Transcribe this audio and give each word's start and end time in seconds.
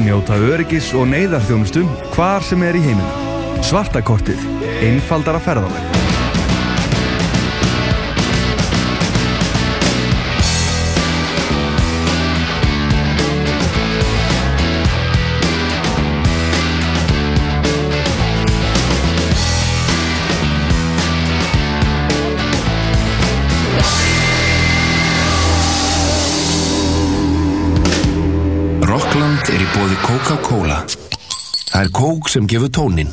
njóta 0.00 0.36
öryggis 0.36 0.92
og 0.96 1.08
neyðarþjónustum 1.12 1.88
hvar 2.14 2.44
sem 2.44 2.62
er 2.66 2.78
í 2.78 2.82
heiminu. 2.84 3.62
Svartakortið. 3.66 4.42
Einfaldara 4.84 5.40
ferðalag. 5.42 6.05
Í 29.66 29.72
bóði 29.74 29.96
Coca-Cola. 30.04 30.82
Það 31.70 31.80
er 31.80 31.90
kók 31.94 32.28
sem 32.30 32.46
gefur 32.50 32.70
tónin. 32.70 33.10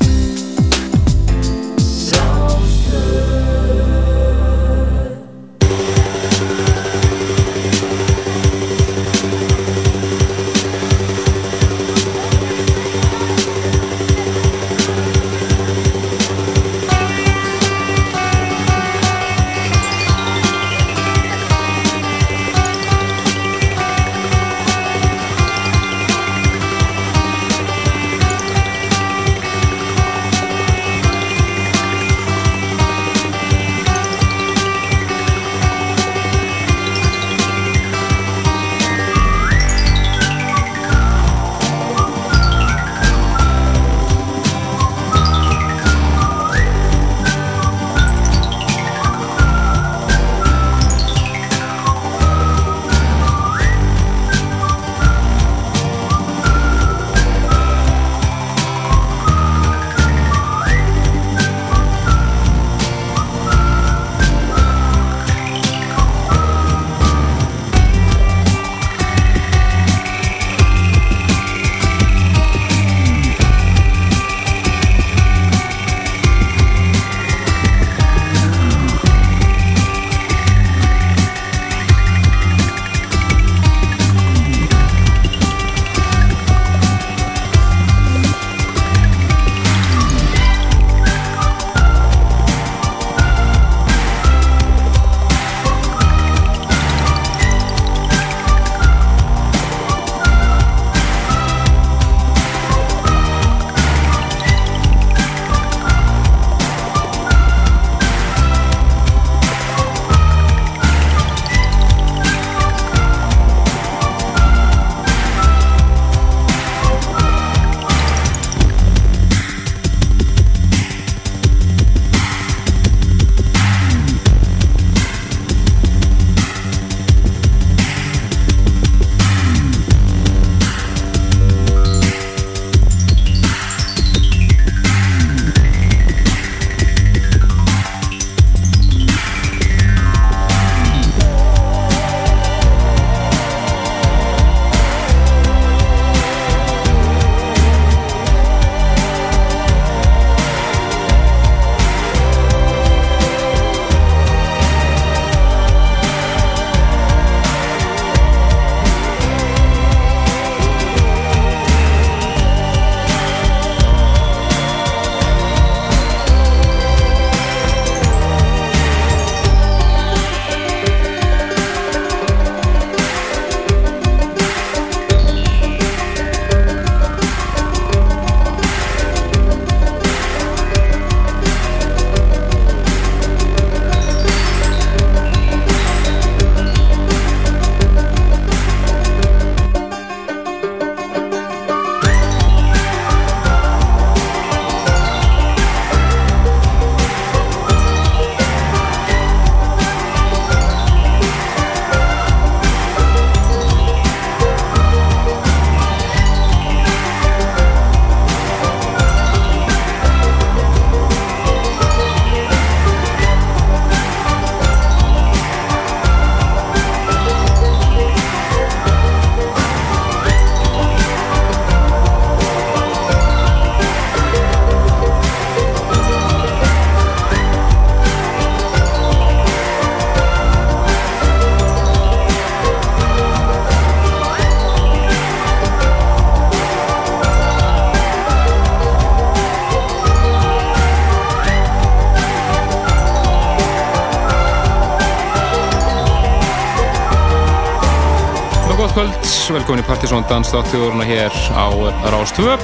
gott 248.84 248.96
kvöld, 248.98 249.28
velkomin 249.56 249.80
í 249.80 249.84
Partiðsson 249.88 250.26
dansdáttuðurna 250.28 251.06
hér 251.08 251.32
á 251.56 251.72
Rástvö 252.12 252.58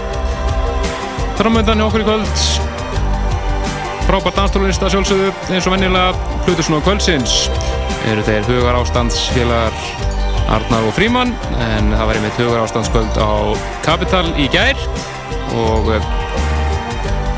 Þramöndan 1.37 1.79
hjá 1.79 1.85
okkur 1.85 2.03
í 2.03 2.07
kvöld. 2.07 2.41
Frábært 4.03 4.35
danstólunist 4.35 4.83
að 4.83 4.97
sjálfsögðu 4.97 5.29
eins 5.55 5.69
og 5.69 5.75
vennilega 5.77 6.33
Plutusnóð 6.43 6.81
kvöldsins. 6.89 7.35
Eru 8.11 8.25
þeir 8.27 8.49
hugar 8.49 8.81
ástandsfélagar 8.81 9.79
Arnar 10.57 10.89
og 10.89 10.97
Fríman 10.97 11.31
en 11.69 11.93
það 11.93 12.11
væri 12.11 12.25
mitt 12.25 12.41
hugar 12.43 12.65
ástandskvöld 12.65 13.21
á 13.23 13.55
Kapital 13.87 14.25
í 14.35 14.49
gær. 14.51 14.83
Og 15.55 15.93
eh, 15.95 16.11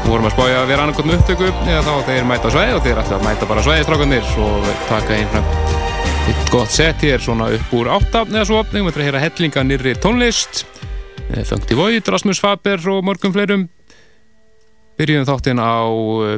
vorum 0.07 0.25
að 0.25 0.33
spája 0.39 0.63
að 0.63 0.73
vera 0.73 0.87
annarkotn 0.87 1.13
upptöku 1.19 1.53
eða 1.67 1.85
þá 1.85 2.09
þeir 2.09 2.27
mæta 2.33 2.55
svæði 2.55 2.79
og 2.79 2.83
þeir 2.87 3.05
ætla 3.05 3.21
að 3.21 3.29
mæta 3.29 3.53
bara 3.53 3.67
svæði 3.69 3.85
strákundir 3.85 4.35
og 4.41 4.73
taka 4.89 5.19
einhvern 5.19 5.80
Eitt 6.31 6.47
gott 6.47 6.71
seti 6.71 7.09
er 7.11 7.19
svona 7.19 7.49
upp 7.51 7.71
úr 7.75 7.89
áttafn 7.91 8.37
eða 8.37 8.47
svo 8.47 8.61
opning, 8.61 8.85
við 8.85 8.93
ætlum 8.93 9.01
að 9.01 9.07
heyra 9.09 9.19
hellinga 9.19 9.63
nýri 9.67 9.91
tónlist. 9.99 10.61
Eh, 11.27 11.41
Þöngt 11.43 11.73
í 11.73 11.75
void, 11.75 12.07
Rasmus 12.07 12.39
Faber 12.39 12.79
og 12.93 13.01
mörgum 13.03 13.33
fleirum. 13.35 13.65
Byrjum 14.95 15.25
þáttinn 15.27 15.59
á 15.59 15.91
eh, 16.31 16.37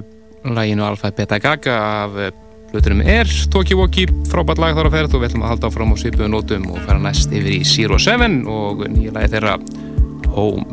læginu 0.50 0.88
Alfa 0.88 1.12
Beta 1.14 1.38
Gaga 1.38 1.76
af 1.78 2.18
eh, 2.18 2.32
hluturum 2.72 3.04
er 3.06 3.30
Toki 3.54 3.78
Woki, 3.78 4.08
frábært 4.32 4.64
lag 4.64 4.74
þar 4.74 4.90
að 4.90 4.98
ferða 4.98 5.14
og 5.14 5.22
við 5.22 5.30
ætlum 5.30 5.46
að 5.46 5.54
halda 5.54 5.70
áfram 5.70 5.94
á 5.94 5.96
svipuðu 6.02 6.32
nótum 6.34 6.66
og 6.74 6.80
fara 6.88 7.04
næst 7.04 7.30
yfir 7.30 7.60
í 7.60 7.62
Zero 7.62 8.02
Seven 8.02 8.42
og 8.50 8.88
nýja 8.88 9.14
lægi 9.14 9.36
þeirra 9.36 9.60
Home. 10.34 10.66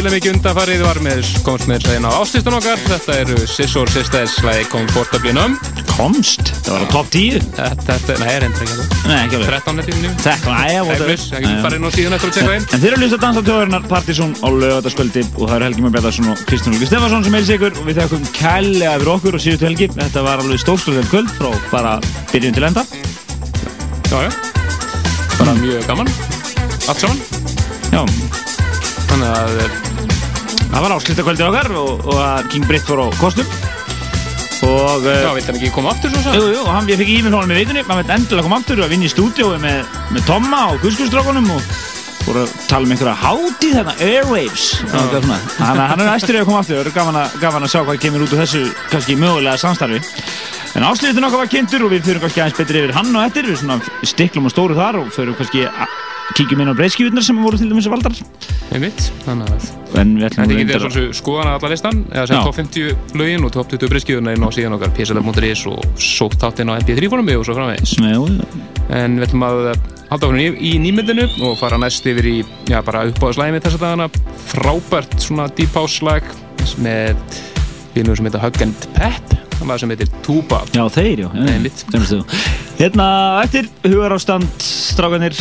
Spila 0.00 0.14
mikið 0.14 0.32
undanfarið 0.32 0.80
var 0.80 0.98
með, 1.04 1.26
komst 1.44 1.66
með 1.68 1.82
þess 1.82 1.88
að 1.90 1.92
hérna 1.92 2.08
á 2.08 2.16
ástistan 2.22 2.54
okkar. 2.56 2.78
Þetta 2.88 3.16
eru 3.20 3.34
Sissor 3.52 3.90
Sisters 3.92 4.36
slæði 4.38 4.62
Comfortably 4.72 5.34
Numb 5.36 5.66
Komst, 5.90 6.52
það 6.64 6.70
var 6.72 6.84
á 6.84 6.92
top 6.94 7.10
10 7.12 7.42
Þetta, 7.58 7.74
þetta, 7.90 8.16
nei, 8.22 8.30
er 8.32 8.46
endur 8.46 8.64
ekki 8.64 8.76
alveg 8.78 8.94
Nei, 9.10 9.18
ekki 9.18 9.36
alveg. 9.36 9.50
13 9.50 9.76
netið 9.76 9.98
nú 10.00 10.12
Þetta, 10.24 10.54
næja, 10.54 10.86
Það 10.86 10.94
er 10.94 11.04
plus, 11.04 11.26
það 11.34 11.60
bara 11.66 11.76
inn 11.76 11.84
á 11.84 11.90
síðan 11.98 12.16
eftir 12.16 12.30
að 12.32 12.38
tjekka 12.38 12.54
inn. 12.56 12.64
En 12.70 12.80
þeir 12.80 12.88
eru 12.88 12.96
að 12.96 13.04
hlusta 13.04 13.20
dansa 13.26 13.44
tjóðurinnar 13.50 13.84
Partizón 13.90 14.32
á 14.40 14.48
lögataskvöldi 14.62 15.26
og 15.36 15.44
það 15.44 15.56
eru 15.58 15.68
Helgi 15.68 15.84
Már 15.84 15.94
Bjartarsson 15.98 16.32
og 16.32 16.42
Kristján 16.48 16.78
Ulgi 16.78 16.88
Stefansson 16.88 17.28
sem 17.28 17.36
heilsa 17.36 17.58
ykkur 17.60 17.76
og 17.76 17.90
við 17.90 18.00
þakkum 18.00 18.26
kærlega 18.40 18.96
fyrir 18.96 19.14
okkur 19.18 19.36
og 19.36 19.44
síðustu 19.44 19.68
helgi. 19.68 19.90
Þetta 19.98 20.24
var 20.24 20.44
alveg 20.46 20.64
stórstúrðel 20.64 21.08
kvöld 21.12 21.34
frá 21.36 21.52
bara 21.74 21.98
byrjun 22.32 22.56
til 22.56 22.68
enda. 22.70 22.86
Já, 24.08 24.24
já. 24.24 24.32
Bara 25.36 25.58
mjög 25.60 25.84
gaman. 25.90 26.14
Allt 26.88 27.04
saman. 27.04 27.20
Já, 27.90 28.04
Þannig 29.10 29.30
að 29.34 29.56
eh, 29.58 29.89
það 30.70 30.80
var 30.84 30.94
ásluttakvöldið 30.96 31.46
okkar 31.50 31.70
og, 31.80 32.08
og 32.14 32.48
King 32.52 32.66
Britt 32.68 32.86
fór 32.88 33.02
á 33.04 33.06
kostum. 33.20 33.46
Og 34.60 35.06
eh, 35.08 35.22
Já, 35.24 35.30
vilt 35.34 35.46
hann 35.48 35.56
ekki 35.56 35.70
koma 35.72 35.94
aftur 35.94 36.10
svo 36.12 36.20
svo? 36.20 36.32
Jú, 36.36 36.48
jú, 36.52 36.64
og 36.66 36.72
hann, 36.74 36.88
ég 36.92 36.98
fikk 37.00 37.14
íminn 37.14 37.32
honum 37.36 37.54
í 37.54 37.56
veitunni, 37.62 37.82
maður 37.88 38.02
veit 38.04 38.12
endilega 38.18 38.44
koma 38.46 38.58
aftur 38.60 38.82
og 38.84 38.90
vinna 38.92 39.08
í 39.08 39.12
stúdíói 39.12 39.56
með, 39.62 39.94
með 40.12 40.26
Tomma 40.28 40.60
og 40.74 40.82
Guðskustrákunum 40.84 41.48
og 41.54 41.70
voru 42.26 42.42
að 42.44 42.52
tala 42.68 42.84
um 42.84 42.92
einhverja 42.92 43.14
hátíð 43.22 43.72
þarna, 43.78 43.94
Airwaves. 44.04 44.66
Þannig 44.84 45.80
að 45.80 45.88
hann 45.94 46.02
er 46.04 46.10
æstur 46.12 46.36
í 46.36 46.42
að 46.42 46.50
koma 46.50 46.60
aftur. 46.60 46.90
Og 46.90 46.94
gaman, 46.98 47.18
að- 47.22 47.38
gaman 47.40 47.64
að 47.66 47.72
sjá 47.72 47.80
hvað 47.88 48.02
kemur 48.04 48.26
út 48.26 48.34
úr 48.36 48.42
þessu 48.44 48.62
kannski 48.92 49.16
mögulega 49.18 49.56
samstarfi. 49.64 50.02
En 50.76 50.84
áslýðin 50.86 51.26
okkar 51.26 51.40
var 51.40 51.50
kynntur 51.56 51.86
og 51.88 51.94
við 51.96 52.04
fyrir 52.06 52.20
kannski 52.22 52.44
aðeins 52.44 52.60
betri 52.60 52.82
yfir 52.84 52.92
hann 53.00 53.16
og 53.16 53.24
eftir. 53.24 53.48
Við 53.48 53.62
svona 53.64 53.80
stiklum 54.06 54.46
og 54.46 54.52
stóru 54.52 54.76
þar 54.76 55.00
og 55.00 55.08
fyrir 55.16 55.34
kannski 55.40 55.64
kíkjum 56.38 56.62
inn 56.62 56.72
á 56.72 56.74
breyðskífurnar 56.78 57.24
sem 57.26 57.38
voru 57.42 57.58
til 57.60 57.68
dæmis 57.70 57.88
valdar. 57.90 58.16
Einmitt, 58.70 59.06
þannig 59.24 59.50
að 59.50 59.68
en 60.00 60.12
við 60.16 60.26
ætlum 60.28 60.50
Þetta 60.50 60.66
þeir 60.70 60.84
svona 60.84 61.14
skoðana 61.18 61.54
alla 61.58 61.70
listan 61.72 62.02
eða 62.12 62.26
sem 62.30 62.44
top 62.46 62.58
50 62.58 63.16
lögin 63.18 63.46
og 63.46 63.54
top 63.54 63.70
20 63.72 63.90
breyskjöðuna 63.92 64.34
inn 64.36 64.46
á 64.46 64.50
síðan 64.54 64.76
okkar 64.76 64.92
pslf.is 64.96 65.64
og 65.70 65.86
sótt 65.98 66.38
þáttinn 66.42 66.70
á 66.70 66.78
mp3 66.78 67.10
fórumi 67.10 67.36
og 67.38 67.46
svo 67.48 67.56
framvegis. 67.58 67.96
En 68.94 69.18
við 69.18 69.26
ætlum 69.28 69.46
að 69.46 69.60
halda 70.10 70.30
okkur 70.30 70.40
í, 70.42 70.48
í 70.70 70.72
nýmyndinu 70.82 71.26
og 71.48 71.58
fara 71.60 71.78
næst 71.82 72.06
yfir 72.10 72.30
í 72.30 72.36
já, 72.70 72.78
bara 72.86 73.04
uppáðslæmi 73.10 73.62
þessa 73.62 73.82
dagana. 73.82 74.08
Frábært 74.50 75.18
svona 75.22 75.50
deep 75.58 75.74
house 75.78 75.98
slag 75.98 76.26
með 76.82 77.18
vinnur 77.96 78.18
sem 78.18 78.30
heitir 78.30 78.42
Hug 78.42 78.62
and 78.64 78.90
Pep 78.94 79.49
það 79.60 79.70
var 79.70 79.82
sem 79.82 79.92
heitir 79.92 80.10
Tuba 80.24 80.60
Já, 80.74 80.82
þeir, 80.92 81.24
já. 81.24 81.28
Þú. 82.10 82.20
Hérna, 82.80 83.06
eftir 83.44 83.68
hugar 83.84 84.14
ástand 84.16 84.48
strákanir 84.64 85.36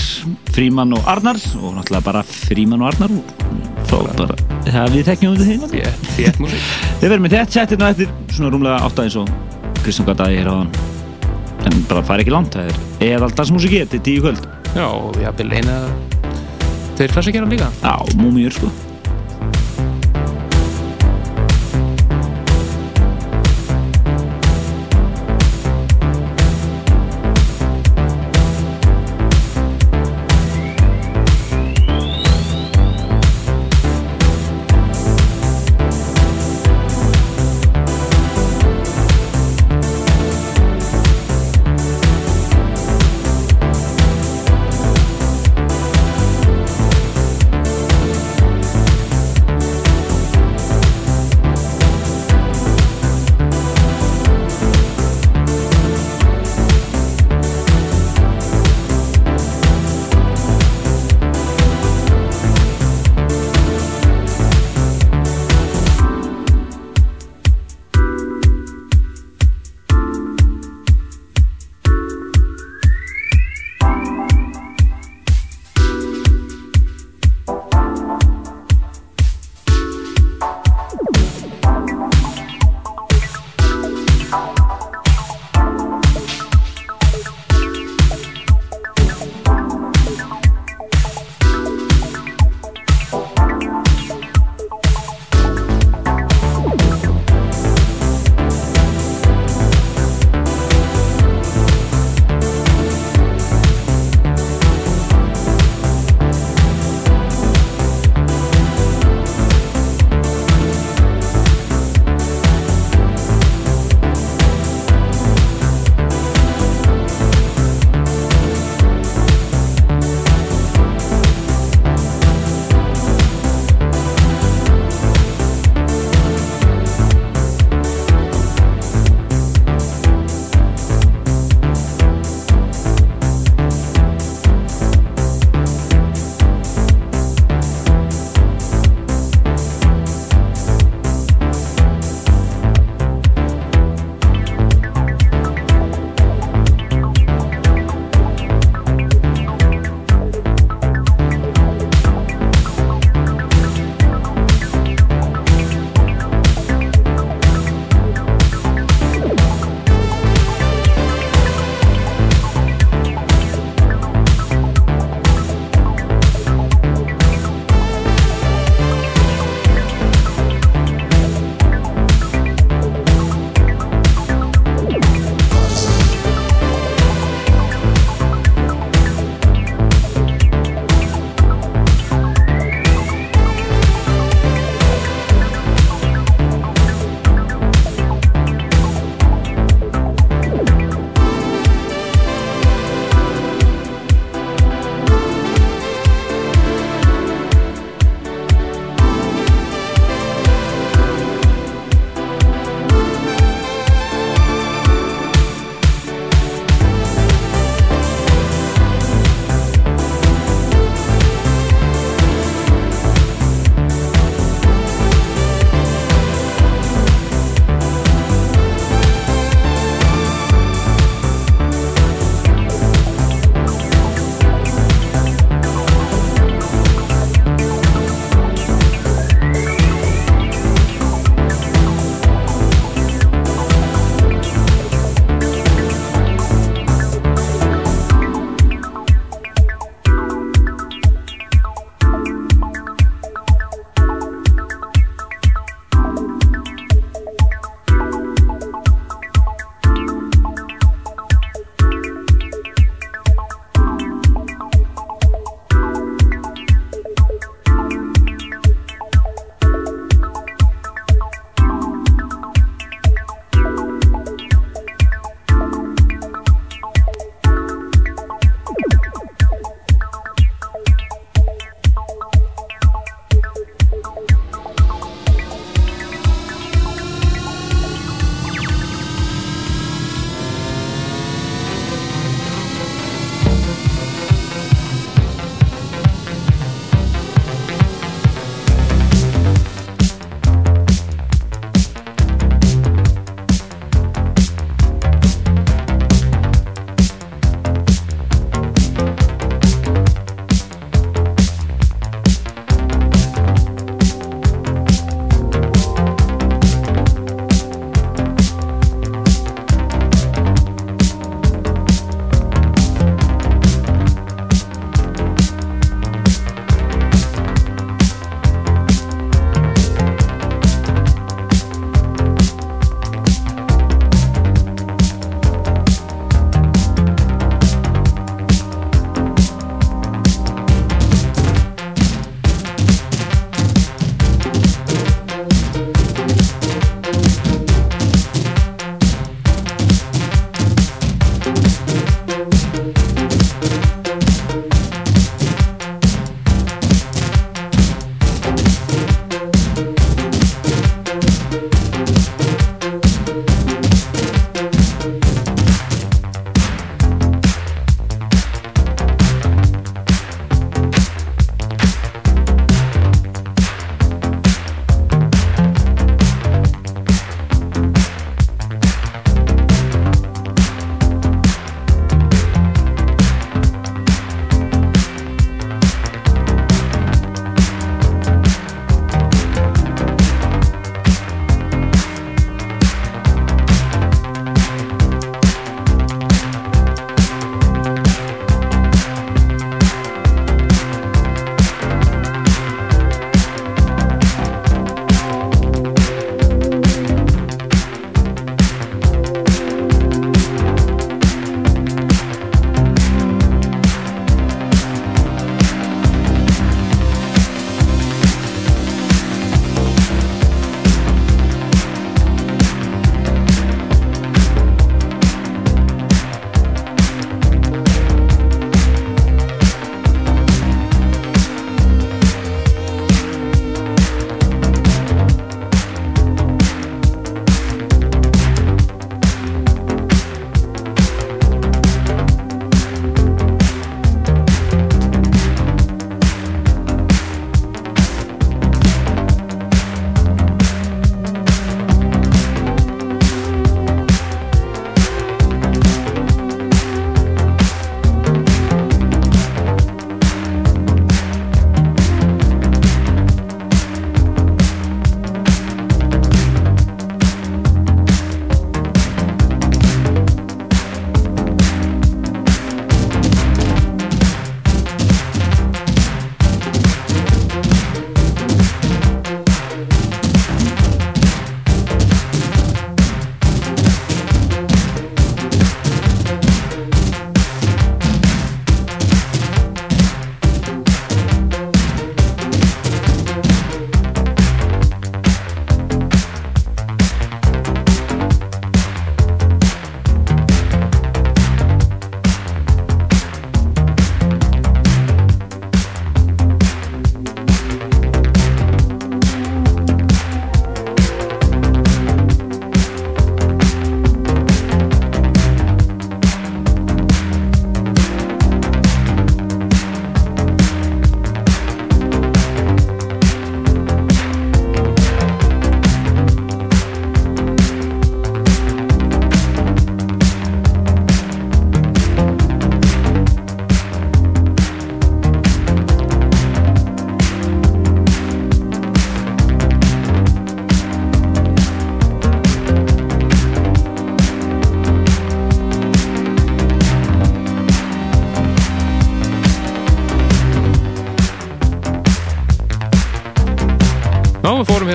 Fríman 0.53 0.93
og 0.97 1.07
Arnar 1.09 1.39
og 1.61 1.77
náttúrulega 1.77 2.03
bara 2.05 2.23
Fríman 2.27 2.83
og 2.83 2.91
Arnar 2.91 3.13
og 3.15 4.09
bara, 4.19 4.35
það 4.67 4.97
við 4.97 5.07
tekjum 5.07 5.33
um 5.33 5.39
þetta 5.39 5.69
því. 5.71 5.83
Þétt 6.17 6.41
músík 6.43 6.67
Þið 6.99 7.07
verðum 7.07 7.25
með 7.25 7.35
þett 7.37 7.55
sett 7.55 7.73
hérna 7.73 7.91
eftir 7.95 8.11
svona 8.35 8.53
rúmlega 8.53 8.83
átta 8.85 9.07
eins 9.07 9.17
og 9.19 9.31
Kristján 9.79 10.09
gataði 10.11 10.41
hér 10.41 10.51
á 10.51 10.55
hann. 10.59 10.71
En 11.69 11.81
bara 11.89 12.03
fær 12.07 12.21
ekki 12.21 12.35
langt, 12.35 12.55
það 12.55 12.69
er 12.69 13.15
eða 13.15 13.29
alltaf 13.29 13.53
músíki, 13.55 13.81
þetta 13.85 13.97
er 13.99 14.05
tíu 14.05 14.23
kvöld. 14.25 14.45
Já, 14.75 14.85
og 14.85 15.15
við 15.15 15.25
hafum 15.29 15.55
eina 15.55 15.79
þeir 16.99 17.15
klassikera 17.15 17.49
líka 17.49 17.71
Já, 17.79 17.95
múmiur 18.19 18.53
sko. 18.53 18.69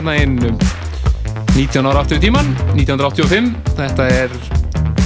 Hérna 0.04 0.22
inn 0.22 0.38
um 0.44 0.58
19 1.54 1.86
ára 1.86 2.02
aftur 2.02 2.18
í 2.18 2.22
tíman, 2.24 2.48
1985. 2.74 3.52
Þetta 3.78 4.06
er, 4.10 4.32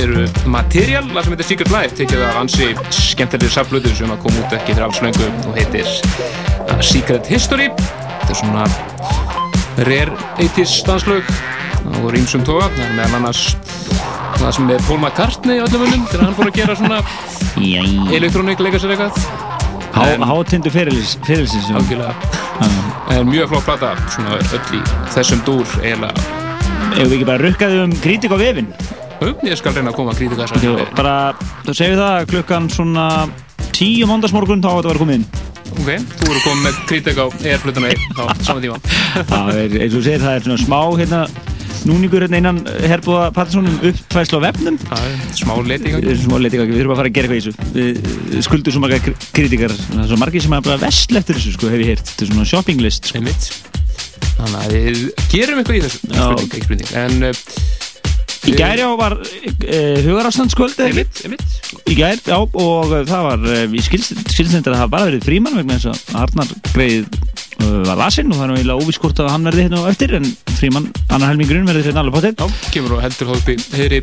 eru 0.03 0.25
Material, 0.51 1.05
lag 1.15 1.27
sem 1.27 1.35
heitir 1.35 1.47
Secret 1.49 1.73
Life, 1.73 1.95
tekið 1.99 2.25
af 2.27 2.39
ansi 2.41 2.71
skemmtilegir 2.95 3.53
saflutur 3.53 3.95
sem 3.97 4.11
að 4.13 4.23
koma 4.25 4.43
út 4.43 4.57
ekki 4.57 4.75
fyrir 4.75 4.87
afslöngu 4.89 5.29
og 5.51 5.59
heitir 5.59 5.87
uh, 5.87 6.81
Secret 6.85 7.29
History. 7.31 7.69
Þetta 8.25 8.35
er 8.35 8.41
svona 8.41 8.67
rare 9.89 10.17
80s 10.43 10.79
danslög 10.89 11.29
og 11.89 12.01
voru 12.07 12.19
ímsum 12.19 12.43
toga, 12.47 12.71
það 12.75 12.89
er 12.89 12.97
meðal 12.99 13.21
annars 13.21 13.45
það 14.39 14.51
sem 14.57 14.73
er 14.75 14.85
Paul 14.89 15.01
McCartney 15.03 15.63
öllum 15.63 15.85
vunum 15.85 16.07
þegar 16.11 16.27
hann 16.27 16.37
fór 16.39 16.51
að 16.51 16.59
gera 16.59 16.79
svona 16.79 17.01
elektrónik, 18.19 18.61
leika 18.63 18.83
sér 18.83 18.97
eitthvað. 18.97 19.23
En- 19.99 20.27
Hátindu 20.27 20.71
fyrirlisins. 20.71 21.71
Algjörlega. 21.75 22.15
En 23.15 23.29
mjög 23.29 23.49
flott 23.49 23.65
plata, 23.65 23.95
svona 24.13 24.37
öll 24.37 24.77
í 24.77 24.81
þessum 25.15 25.41
dúr 25.47 25.67
eiginlega. 25.81 26.13
Ef 26.93 27.09
við 27.09 27.15
ekki 27.19 27.29
bara 27.29 27.43
rukkaði 27.43 27.83
um 27.87 27.95
kritik 28.05 28.35
á 28.35 28.39
vefinn. 28.41 28.69
Jú, 29.19 29.33
Ég 29.49 29.59
skal 29.59 29.75
reyna 29.75 29.91
að 29.91 29.97
koma 29.99 30.13
að 30.15 30.21
krítika 30.21 30.47
þess 30.47 30.69
að 30.69 30.93
Bara, 30.99 31.15
þú 31.67 31.75
segir 31.75 31.99
það, 31.99 32.27
klukkan 32.31 32.69
svona 32.71 33.07
tíu 33.75 34.07
mándagsmorgun 34.11 34.63
þá 34.63 34.69
á 34.71 34.75
þetta 34.77 34.85
að 34.85 34.93
vera 34.93 35.03
komið 35.03 35.19
inn. 35.19 35.27
Ok, 35.79 35.89
þú 36.21 36.29
eru 36.29 36.43
komið 36.45 36.63
með 36.67 36.79
krítika 36.91 37.27
á 37.27 37.29
airflutuna 37.53 37.91
á 37.91 38.23
saman 38.47 38.63
tíma. 38.65 38.79
Það 39.33 39.51
er, 39.55 39.75
eins 39.83 39.93
og 39.93 39.99
þú 39.99 40.05
segir, 40.07 40.23
það 40.23 40.37
er 40.37 40.47
svona 40.47 40.63
smá 40.63 40.81
hérna, 41.01 41.21
núningur 41.89 42.25
hérna 42.25 42.39
innan 42.43 42.59
herbúða 42.89 43.31
Pattinssonum 43.37 43.79
uppfæslu 43.91 44.39
á 44.39 44.47
vefnum. 44.47 44.77
Það 44.89 45.07
er 45.09 45.17
smá 45.41 45.55
leti 45.59 45.89
í 45.89 45.89
Við 45.89 45.97
gangi. 45.97 46.11
erum 46.13 46.25
smá 46.27 46.37
leitinga, 46.45 46.67
við 46.69 46.81
þurfum 46.83 46.95
að 46.95 47.01
fara 47.01 47.11
að 47.11 47.17
gera 47.19 47.29
eitthvað 47.29 47.39
í 47.39 47.45
þessu. 47.47 47.53
Við 48.35 48.45
skuldum 48.49 48.77
svo 48.77 48.83
marga 48.85 49.01
kritikar, 49.39 49.75
það 49.81 50.05
er 50.05 50.11
svo 50.13 50.21
margir 50.23 50.45
sem 50.47 50.57
er 50.59 50.67
bara 50.69 50.83
vesl 50.85 51.21
eftir 51.23 51.39
þessu, 51.41 51.55
sko, 51.57 51.73
hef 51.73 51.83
ég 51.85 51.91
heyrt. 51.95 52.07
Þetta 52.13 52.27
er 52.27 52.33
svona 52.33 52.47
shopping 52.53 52.85
list, 52.85 53.09
sko. 53.11 53.19
Einmitt. 53.23 53.51
Þannig 54.39 54.61
að 54.63 54.77
við 54.77 55.03
gerum 55.33 55.61
eitthvað 55.63 55.79
í 55.81 55.83
þessu. 55.89 56.01
Já. 56.13 56.25
spurning, 56.29 56.55
ekki 56.55 56.69
spurning. 56.69 56.95
En 57.03 57.33
uh, 57.33 57.43
Í 58.49 58.53
gær, 58.57 58.79
já, 58.81 58.87
var 58.97 59.15
uh, 59.19 59.97
hugarástandskvöld, 60.07 60.77
eða 60.79 60.93
einmitt, 60.93 61.19
einmitt. 61.27 61.57
Í 61.91 61.97
gær, 61.99 62.21
já, 62.23 62.37
og 62.39 62.93
það 63.11 63.27
var, 63.27 63.43
uh, 63.45 63.65
ég 63.75 63.85
skilstendur 63.85 64.73
að 64.73 64.77
það 64.77 64.83
hafa 64.85 64.93
bara 64.95 65.09
verið 65.11 65.27
frímann 65.27 65.59
vegna 65.59 65.77
þess 65.77 65.91
að 65.91 66.23
Arnar 66.23 66.55
greið 66.71 67.11
var 67.59 67.99
lasinn 67.99 68.33
og 68.33 68.39
það 68.39 68.45
er 68.45 68.51
nú 68.51 68.59
eiginlega 68.59 68.85
óvísk 68.85 69.05
hvort 69.05 69.21
að 69.23 69.31
hann 69.33 69.47
verði 69.49 69.67
hérna 69.67 69.83
á 69.83 69.91
eftir 69.91 70.15
en 70.19 70.27
frímann, 70.59 70.89
annar 71.09 71.33
helmingurinn 71.33 71.69
verði 71.69 71.87
fyrir 71.87 72.01
alveg 72.03 72.19
potið. 72.19 72.39
Já, 72.39 72.71
kemur 72.75 72.97
og 72.99 73.05
heldur 73.05 73.33
í 73.39 73.57
heyri 73.77 74.01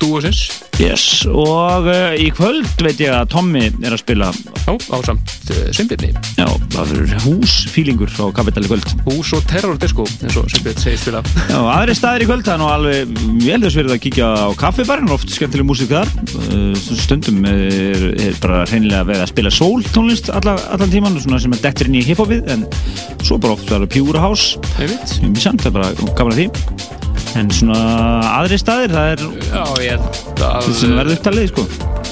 dúosins. 0.00 0.46
Yes, 0.76 1.24
og 1.30 1.86
uh, 1.88 2.12
í 2.20 2.28
kvöld 2.36 2.68
veit 2.84 2.98
ég 3.00 3.14
að 3.16 3.30
Tommy 3.32 3.70
er 3.70 3.94
að 3.94 4.02
spila, 4.02 4.28
Já, 4.66 4.74
á 4.92 4.96
samt 5.06 5.32
uh, 5.54 5.62
Sveinbjörni. 5.72 6.10
já, 6.36 6.46
það 6.74 6.90
verður 6.92 7.24
húsfílingur 7.24 8.12
á 8.20 8.26
Kapital 8.36 8.64
í 8.66 8.70
kvöld. 8.70 8.90
Hús 9.06 9.32
og 9.38 9.46
terror 9.48 9.78
disco, 9.80 10.04
eins 10.20 10.36
og 10.36 10.50
Sveinbjörn 10.52 10.82
segir 10.82 11.00
spila. 11.00 11.22
Já, 11.48 11.56
aðri 11.78 11.96
staðir 11.96 12.26
í 12.26 12.28
kvöld, 12.28 12.44
það 12.44 12.56
er 12.58 12.60
nú 12.60 12.68
alveg 12.74 13.16
vel 13.46 13.60
þess 13.64 13.80
verið 13.80 13.96
að 13.96 14.02
kíkja 14.04 14.28
á 14.36 14.48
kaffibarinn, 14.60 15.12
oft 15.16 15.32
skemmtileg 15.32 15.68
músík 15.70 15.94
þar. 15.94 16.12
Uh, 16.50 16.76
stundum 17.00 17.40
er, 17.48 18.06
er 18.26 18.38
bara 18.44 18.64
reynilega 18.68 19.08
veið 19.08 19.24
að 19.24 19.32
spila 19.32 19.54
soul 19.54 19.80
tónlist 19.96 20.28
alla, 20.34 20.58
allan 20.76 20.92
tíman, 20.92 21.16
svona 21.24 21.40
sem 21.40 21.56
er 21.56 21.64
dettur 21.64 21.88
inn 21.88 22.00
í 22.02 22.04
hiphopið, 22.04 22.52
en 22.52 22.68
svo 23.22 23.38
bara 23.42 23.56
oft 23.56 23.70
verður 23.70 23.90
mjög 25.32 25.42
samt, 25.44 25.64
það 25.64 25.70
er 25.70 25.76
bara 25.76 26.12
gaman 26.18 26.34
að 26.34 26.40
því. 26.40 26.48
En 27.36 27.50
svona 27.52 27.80
aðri 28.30 28.58
staðir, 28.60 28.94
það 28.94 29.10
er 29.12 29.24
held 29.92 30.44
að... 30.46 30.70
sem 30.78 30.94
verður 30.96 31.18
upptalið, 31.18 31.50
sko. 31.52 31.66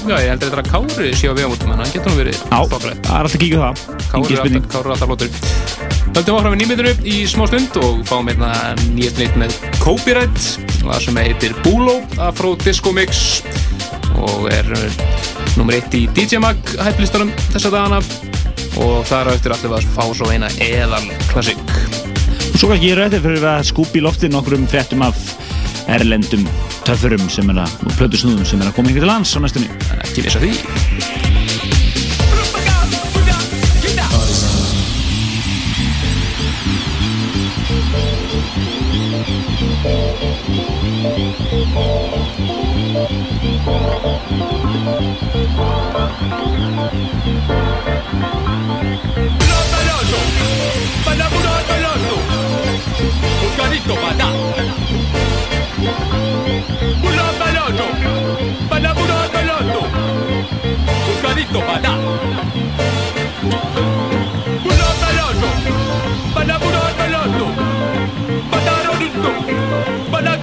Já, 0.05 0.15
ég 0.21 0.29
heldur 0.29 0.51
þetta 0.51 0.61
að 0.61 0.67
Kári 0.69 1.11
sé 1.17 1.29
á 1.29 1.33
vegamótum, 1.33 1.71
en 1.73 1.81
hann 1.81 1.89
getur 1.89 2.13
nú 2.13 2.19
verið 2.19 2.35
Já, 2.37 2.59
það 2.69 2.83
er 2.85 2.91
alltaf 2.93 3.23
að 3.25 3.41
kíkja 3.41 3.57
á 3.57 3.63
það. 3.65 3.79
Kári 4.11 4.37
Engin 4.37 4.59
er 4.59 4.59
alltaf, 4.61 4.83
er 4.83 4.91
alltaf 4.93 5.13
lótur. 5.15 5.95
Höldum 6.15 6.37
áfram 6.37 6.53
með 6.53 6.61
nýmiðinu 6.61 6.91
í 7.09 7.15
smá 7.27 7.43
stund 7.49 7.79
og 7.81 8.03
fáum 8.07 8.29
einna 8.31 8.51
nýjast 8.93 9.17
neitt 9.19 9.39
með 9.41 9.57
Copyright, 9.81 10.45
það 10.77 11.01
sem 11.07 11.17
heitir 11.23 11.57
Bulo 11.65 11.97
Afro 12.21 12.53
Disco 12.61 12.93
Mix 12.95 13.41
og 14.21 14.47
er 14.53 14.69
nummer 15.57 15.75
eitt 15.75 15.97
í 15.97 16.05
DJ 16.15 16.39
Mag 16.43 16.61
hæplistanum 16.85 17.33
þessa 17.49 17.73
dagana 17.73 17.99
og 18.81 19.05
þar 19.07 19.31
á 19.31 19.35
eftir 19.35 19.55
allir 19.55 19.75
að 19.77 19.89
fá 19.95 20.03
svo 20.11 20.29
eina 20.33 20.49
eðal 20.63 21.05
klassik. 21.31 21.59
Og 21.59 22.59
svo 22.59 22.69
kannski 22.71 22.89
ég 22.89 22.95
er 22.95 23.05
eftir 23.07 23.23
fyrir 23.25 23.47
að 23.51 23.67
skúpi 23.71 24.01
í 24.01 24.05
lofti 24.05 24.31
nokkrum 24.31 24.67
fréttum 24.71 25.05
af 25.05 25.19
erlendum 25.91 26.47
töffurum 26.85 27.29
sem 27.29 27.49
er 27.53 27.63
að, 27.65 27.77
og 27.85 27.97
plötusnúðum 27.99 28.47
sem 28.47 28.61
er 28.61 28.71
að 28.71 28.77
koma 28.79 28.91
yngur 28.91 29.05
til 29.05 29.11
lands 29.11 29.35
á 29.37 29.39
næstunni. 29.43 29.69
Ekki 30.01 30.25
missa 30.25 30.43
því. 30.43 30.53
Pelotoloso, 48.65 50.17
para 51.05 51.29
puro 51.29 51.51
peloto, 51.67 52.15
buscadito 53.43 53.93
para. 53.95 54.27
Puro 56.99 57.25
peloto, 57.37 57.85
para 58.67 58.95
puro 58.95 59.17
peloto, 59.31 59.81
buscadito 61.05 61.59
para. 61.61 61.91
Puro 64.63 64.89
peloto, 65.03 65.49
para 66.33 66.59
puro 66.59 66.81
para 68.49 68.73
rodito, 68.83 69.31
para 70.11 70.33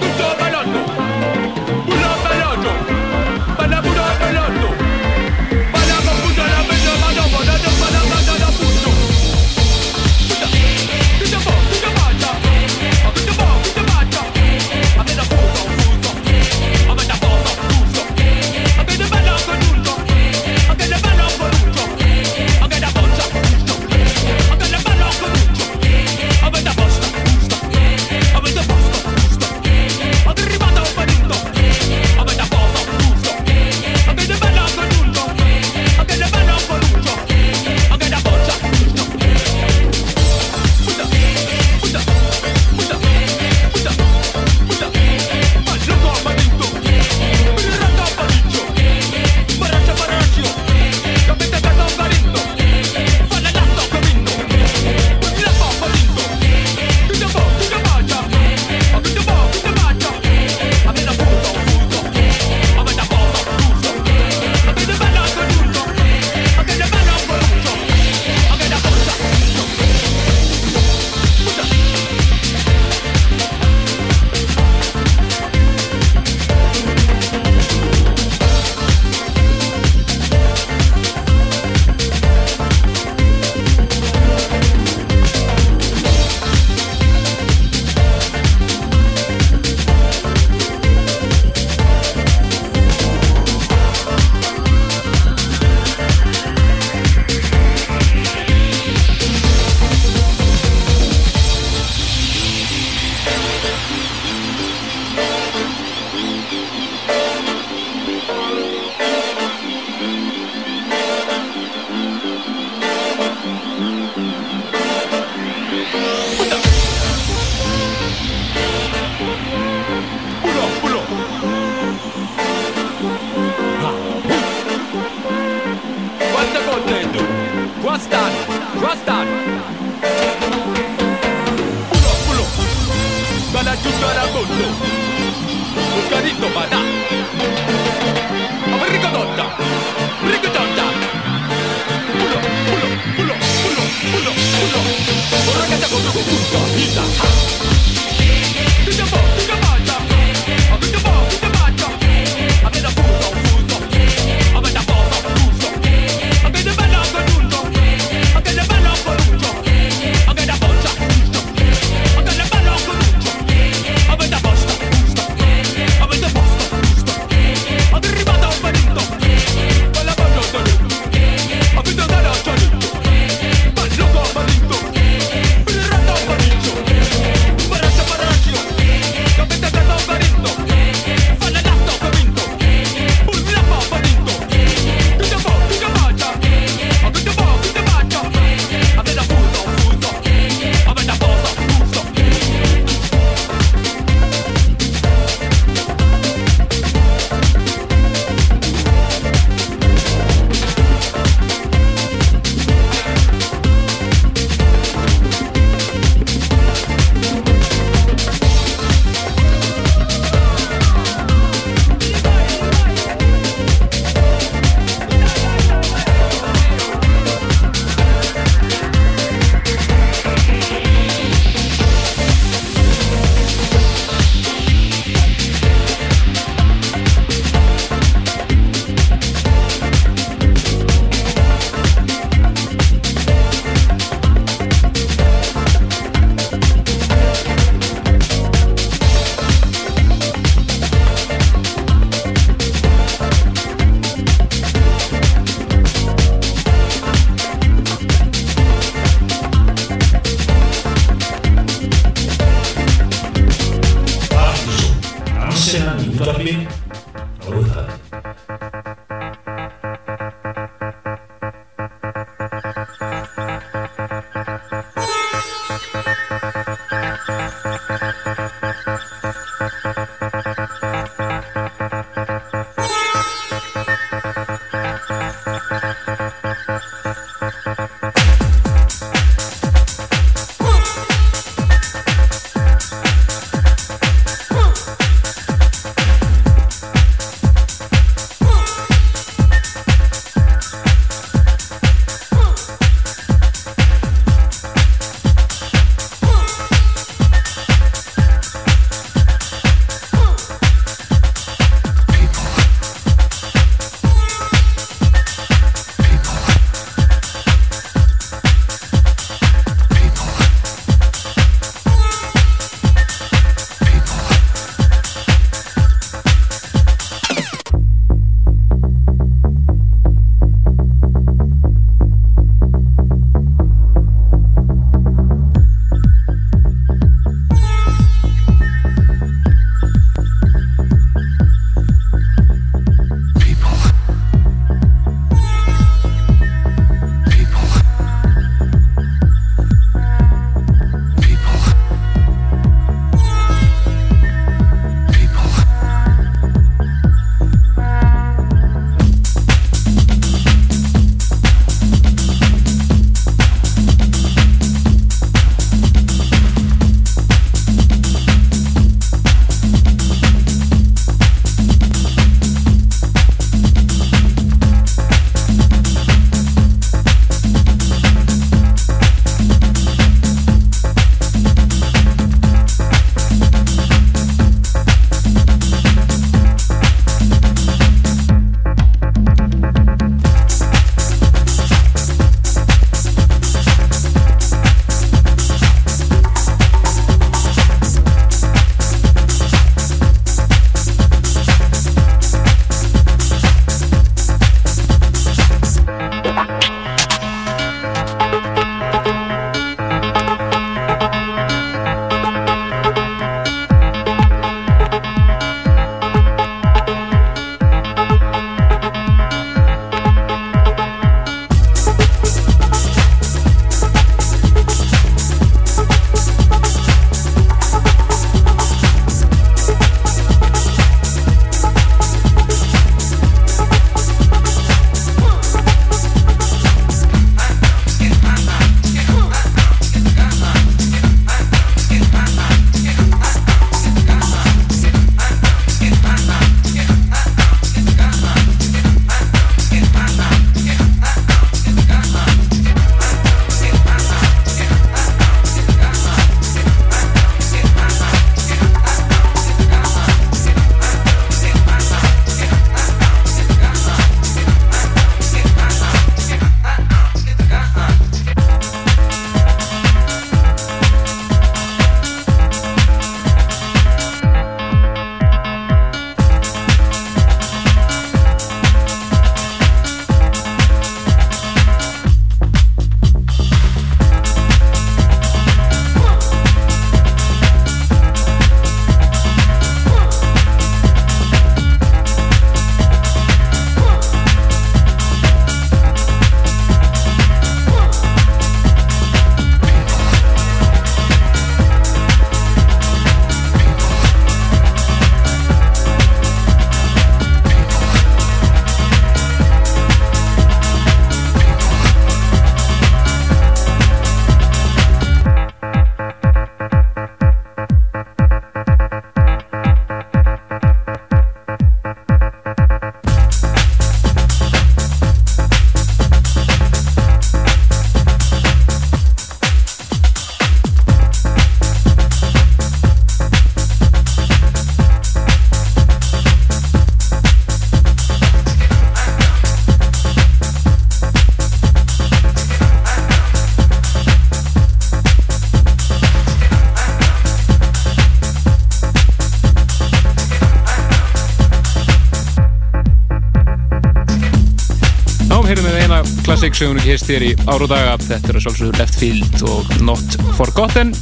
klassík 546.53 546.59
sem 546.59 546.69
hún 546.69 546.79
ekki 546.79 546.93
heist 546.93 547.07
þér 547.09 547.23
í 547.25 547.31
ár 547.49 547.63
og 547.63 547.69
daga 547.71 547.93
þetta 547.97 548.29
er 548.29 548.37
að 548.37 548.43
sjálfsögðu 548.45 548.77
Left 548.77 548.97
Field 548.99 549.43
og 549.49 549.71
Not 549.81 550.17
Forgotten. 550.37 550.93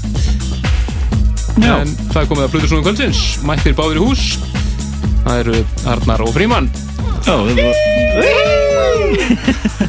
Já. 1.62 1.74
en 1.82 1.92
það 2.12 2.22
er 2.22 2.30
komið 2.30 2.46
að 2.46 2.54
Plutusnúðum 2.54 2.86
kvöldsins. 2.86 3.22
Mættir 3.44 3.76
báður 3.76 4.00
í 4.00 4.06
hús. 4.06 4.24
Það 5.26 5.42
eru 5.44 5.58
Arnar 5.92 6.24
og 6.26 6.32
Fríman 6.34 6.66
Já, 7.28 7.36
þau 7.38 7.54
voru 7.54 7.74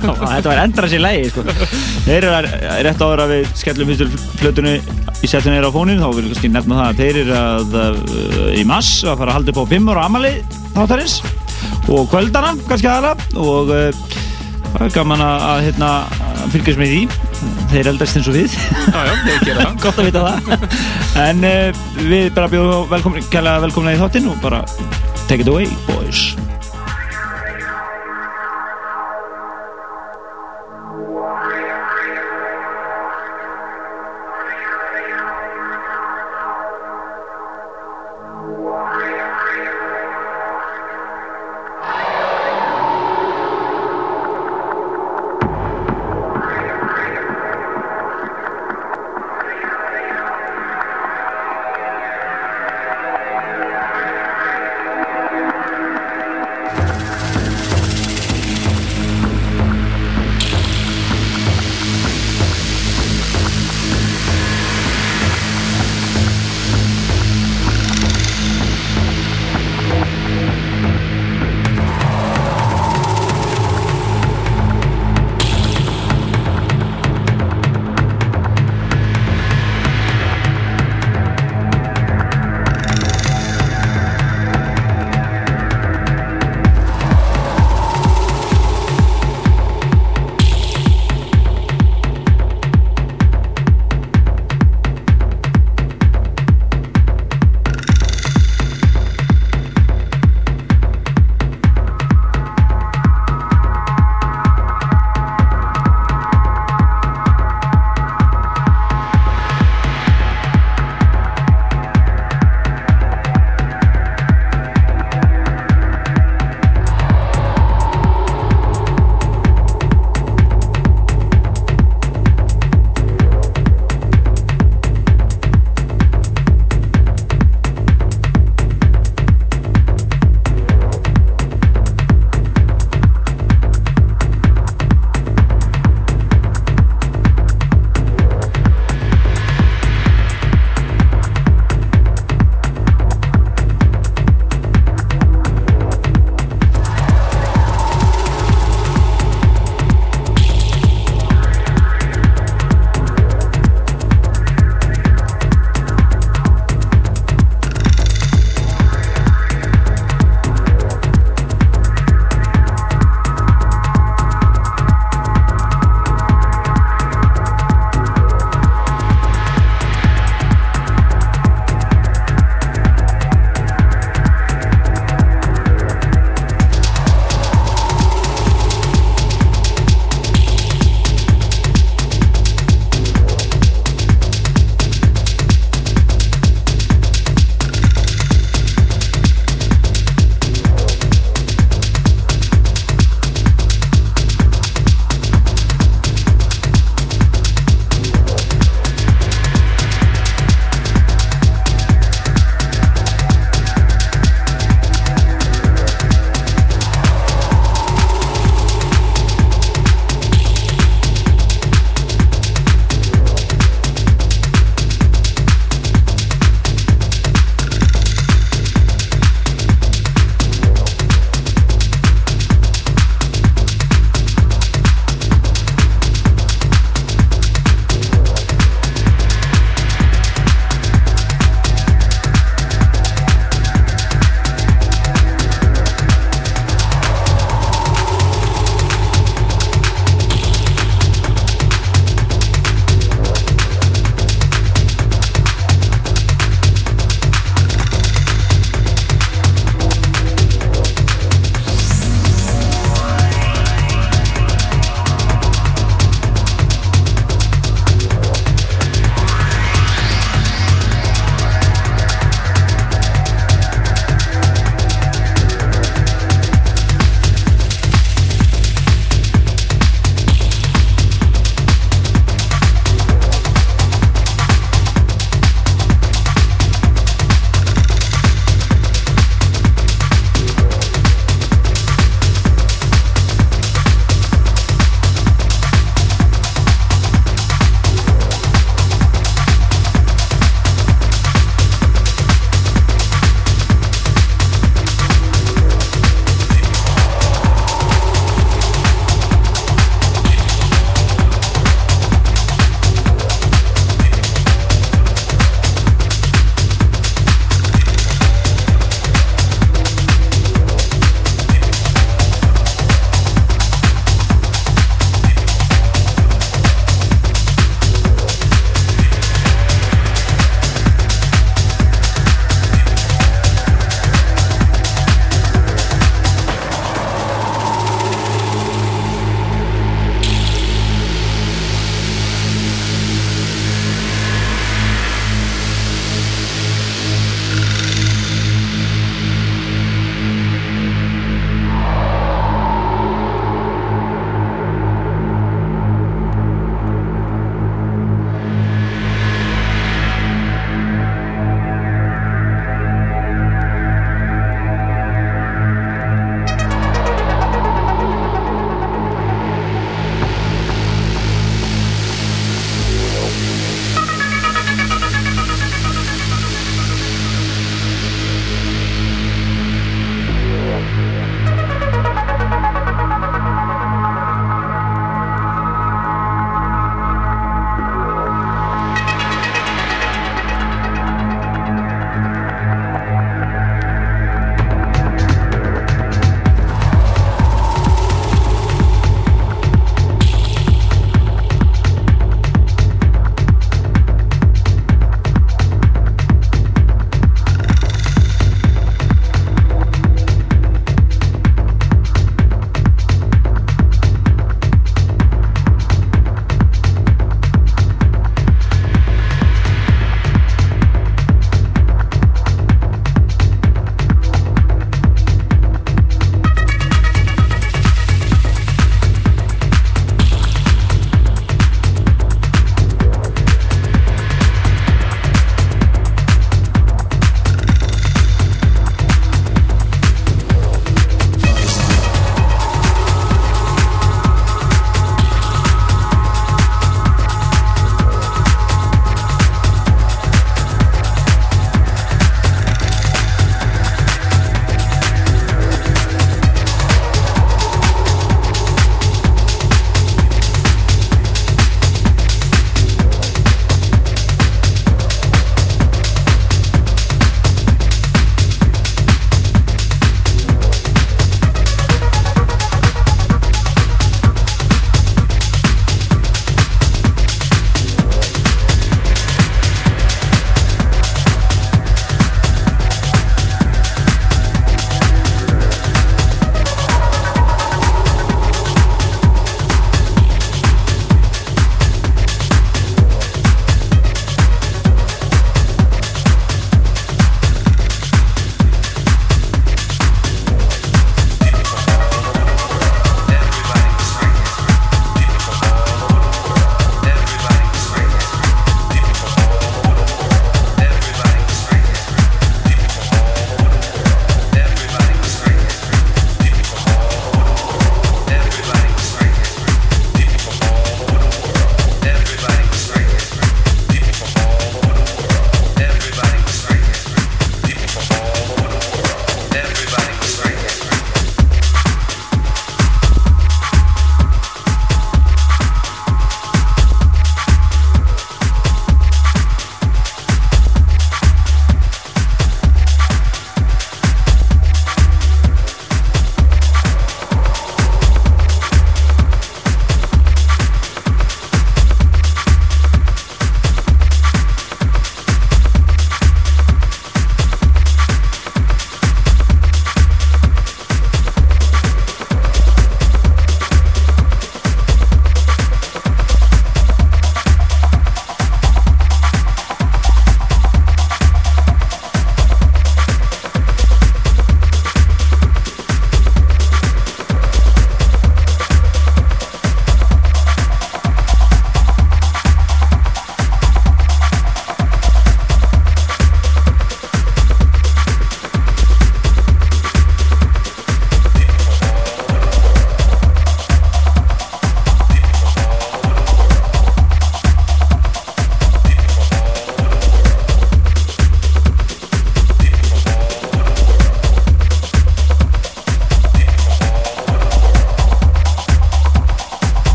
Þetta 0.00 0.48
var 0.48 0.62
endra 0.64 0.88
sér 0.90 1.02
lægi 1.04 1.28
sko. 1.30 1.44
Þeir 2.06 2.16
eru 2.16 2.32
að, 2.34 2.48
rétt 2.86 3.04
áður 3.04 3.22
að 3.22 3.34
við 3.34 3.52
skellum 3.60 3.92
fyrstu 3.92 4.08
flötunni 4.40 4.72
í 4.80 5.30
setjunni 5.30 5.60
er 5.60 5.68
á 5.68 5.76
fónin 5.76 6.00
þá 6.02 6.08
vil 6.08 6.24
ég 6.24 6.32
kannski 6.32 6.50
nefna 6.50 6.80
það 6.80 6.88
að 6.88 7.02
þeir 7.04 7.20
eru 7.20 7.36
að 7.38 7.76
uh, 7.78 8.48
í 8.56 8.64
mass 8.66 9.04
að 9.04 9.20
fara 9.20 9.30
að 9.30 9.38
halda 9.38 9.54
upp 9.54 9.62
á 9.62 9.72
5 9.76 9.92
ára 9.92 10.06
amali 10.08 10.32
þáttarins 10.74 11.20
og 11.92 12.10
kvöldana 12.10 12.56
kannski 12.66 12.90
aðalega. 12.90 13.30
Og 13.38 13.70
uh, 13.70 13.86
það 13.92 14.09
gaman 14.94 15.20
að, 15.20 15.42
að 15.50 15.62
hérna, 15.66 15.90
fylgjast 16.54 16.80
með 16.80 16.94
því. 16.94 17.00
Þeir 17.70 17.90
eldast 17.92 18.16
eins 18.16 18.30
og 18.30 18.38
við. 18.38 18.56
Gott 19.84 20.00
að 20.00 20.08
vita 20.08 20.24
það. 20.26 20.68
En 21.20 21.44
uh, 21.44 21.82
við 22.00 22.30
bara 22.36 22.50
bjóðum 22.52 22.88
velkomna 22.90 23.94
í 23.94 24.00
þáttinn 24.00 24.30
og 24.32 24.40
bara 24.44 24.64
take 25.28 25.44
it 25.44 25.52
away 25.52 25.68
boys 25.86 25.99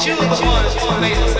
that 0.00 0.08
you 0.08 0.14
were 0.16 0.34
the 0.34 0.46
one 0.46 0.94
who 0.94 1.00
made 1.00 1.16
us 1.18 1.30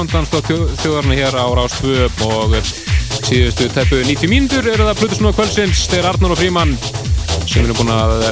og 0.00 0.46
þjóðarna 0.80 1.16
hér 1.18 1.34
á 1.36 1.44
Rástvö 1.52 2.06
og 2.24 2.54
síðustu 3.26 3.66
teppu 3.68 3.98
90 4.00 4.30
mínútur 4.32 4.64
eru 4.70 4.86
það 4.86 5.00
Plutusnú 5.02 5.28
og 5.28 5.36
Kvöldsins 5.36 5.82
þegar 5.92 6.14
Arnar 6.14 6.32
og 6.32 6.40
Fríman 6.40 6.72
sem 7.44 7.66
eru 7.66 7.76
búin 7.76 7.92
að 7.92 8.24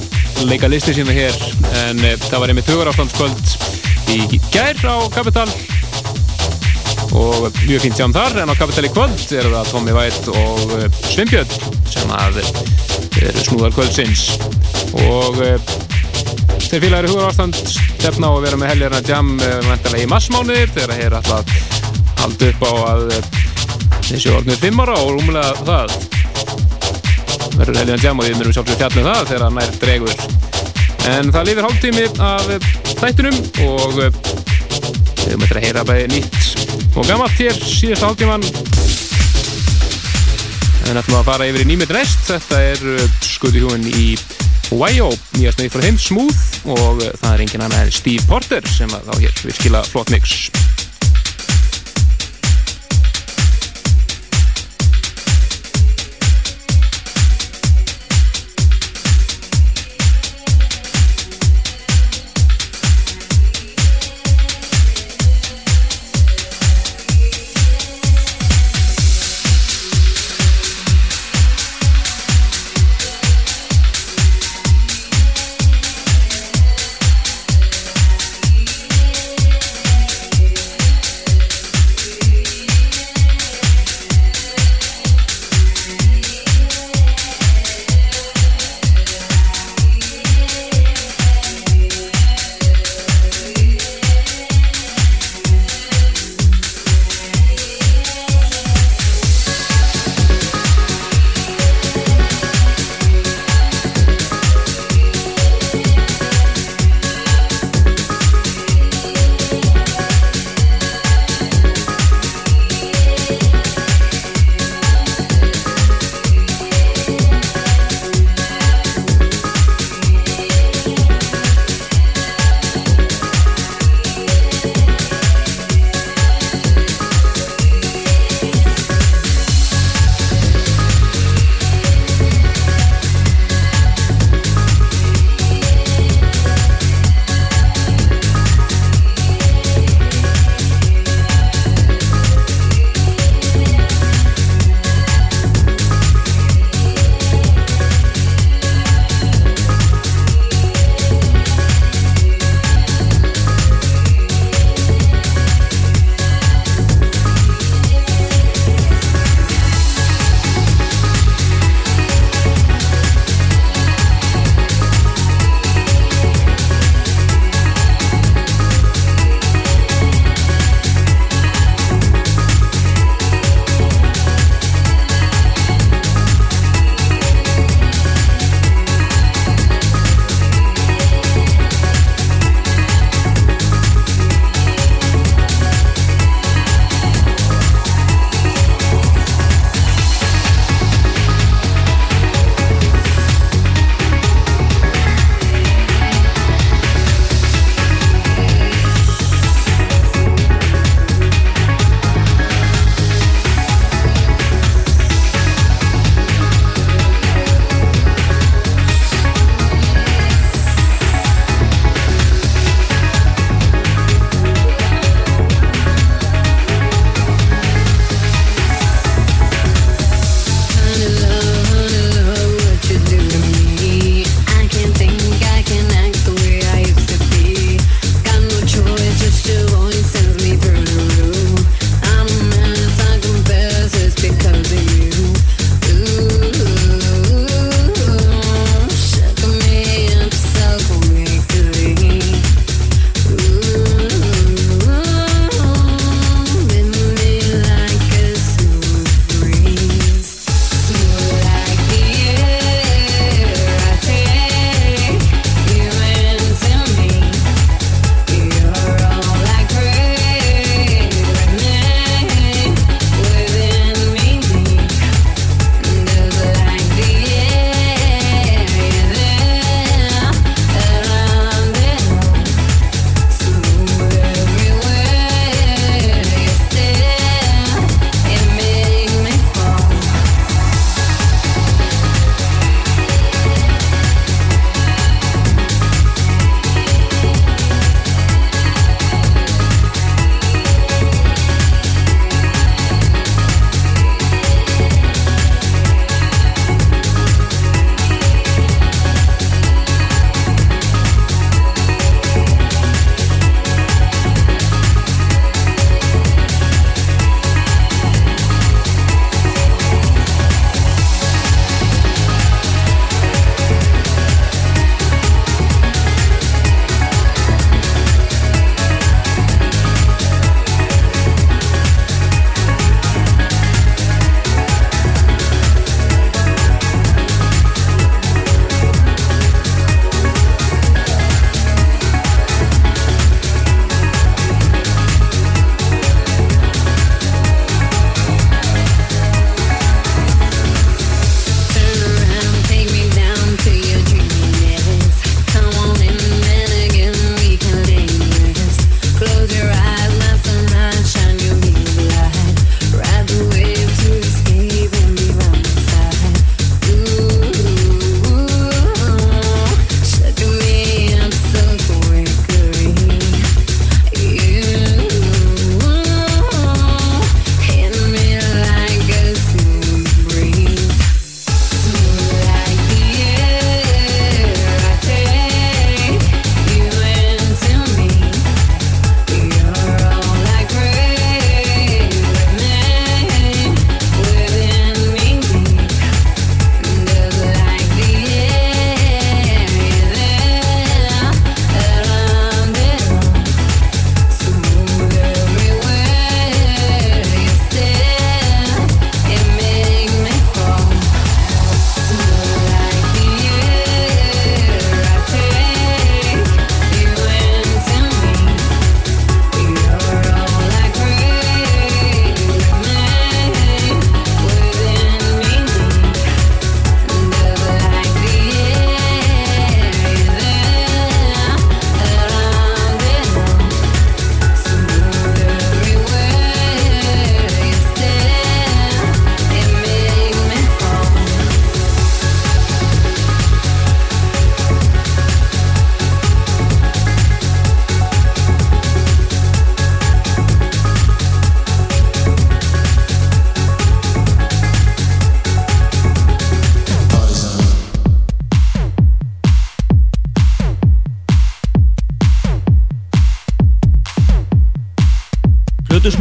leika 0.48 0.70
listi 0.72 0.94
sína 0.96 1.12
hér 1.12 1.36
en 1.82 2.00
eh, 2.08 2.16
það 2.24 2.40
var 2.40 2.52
einmitt 2.54 2.70
hugarástandskvöld 2.72 3.52
í 4.14 4.40
gær 4.48 4.80
á 4.88 4.96
Kapital 5.12 5.44
og 7.18 7.50
mjög 7.66 7.84
fínt 7.84 8.00
sjáum 8.00 8.16
þar 8.16 8.40
en 8.40 8.54
á 8.56 8.56
Kapital 8.56 8.88
í 8.88 8.94
kvöld 8.94 9.36
eru 9.36 9.52
það 9.58 9.72
Tommy 9.74 9.96
White 9.98 10.38
og 10.40 10.74
eh, 10.78 10.88
Svimbjörn 11.12 11.52
sem 11.92 12.16
að 12.16 12.40
eru 13.20 13.44
snúðar 13.44 13.76
kvöldsins. 13.76 14.30
Og 15.04 15.36
eh, 15.44 15.60
þeir 16.64 16.88
félagar 16.88 17.08
í 17.10 17.12
hugarástand 17.12 17.87
á 17.98 18.30
að 18.30 18.44
vera 18.44 18.58
með 18.60 18.70
helgarna 18.72 19.00
jam 19.06 19.30
vantarlega 19.38 20.04
í 20.04 20.10
massmáni 20.10 20.58
þegar 20.74 20.94
þeir 20.94 21.04
er 21.08 21.16
alltaf 21.18 21.44
haldi 22.22 22.48
upp 22.52 22.62
á 22.64 22.72
að 22.92 23.04
þessi 24.08 24.32
orðnir 24.32 24.60
fimm 24.62 24.82
ára 24.84 24.96
og 25.02 25.12
rúmulega 25.16 25.52
það 25.66 25.94
verður 27.58 27.80
helgarna 27.82 28.04
jam 28.04 28.20
og 28.20 28.26
við 28.26 28.36
myndum 28.36 28.54
sjálfsögur 28.56 28.80
fjallið 28.82 29.08
það 29.10 29.22
þegar 29.32 29.46
hann 29.48 29.62
er 29.62 29.76
dregur. 29.82 30.16
En 31.08 31.32
það 31.34 31.48
lifir 31.48 31.66
hálftími 31.66 32.06
af 32.22 32.44
þættinum 33.00 33.38
og 33.66 33.98
við 33.98 35.44
eftir 35.44 35.58
að 35.58 35.66
heyra 35.66 35.84
bæði 35.88 36.08
nýtt 36.14 36.96
og 36.96 37.06
gammalt 37.08 37.36
hér 37.40 37.56
síðast 37.60 38.04
hálftíman 38.06 38.44
en 40.88 41.00
ætlum 41.00 41.18
að 41.18 41.26
fara 41.28 41.48
yfir 41.50 41.66
í 41.66 41.68
nýmið 41.68 41.92
rest 41.98 42.30
þetta 42.30 42.62
er 42.72 43.08
skuði 43.24 43.64
hjúin 43.64 43.88
í 43.90 44.06
Wyo, 44.68 45.08
nýjast 45.38 45.62
neitt 45.62 45.72
frá 45.72 45.84
þeim 45.84 46.00
Smooth 46.00 46.47
og 46.74 47.02
það 47.02 47.30
er 47.32 47.44
engin 47.44 47.64
annað 47.64 47.86
en 47.86 47.94
Steve 47.96 48.24
Porter 48.28 48.68
sem 48.68 48.92
að 48.92 49.08
þá 49.08 49.22
hér 49.22 49.42
virkilega 49.46 49.88
flott 49.88 50.12
mix 50.12 50.47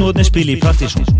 snúðni 0.07 0.23
spili 0.23 0.53
í 0.55 0.59
Partíson 0.61 1.16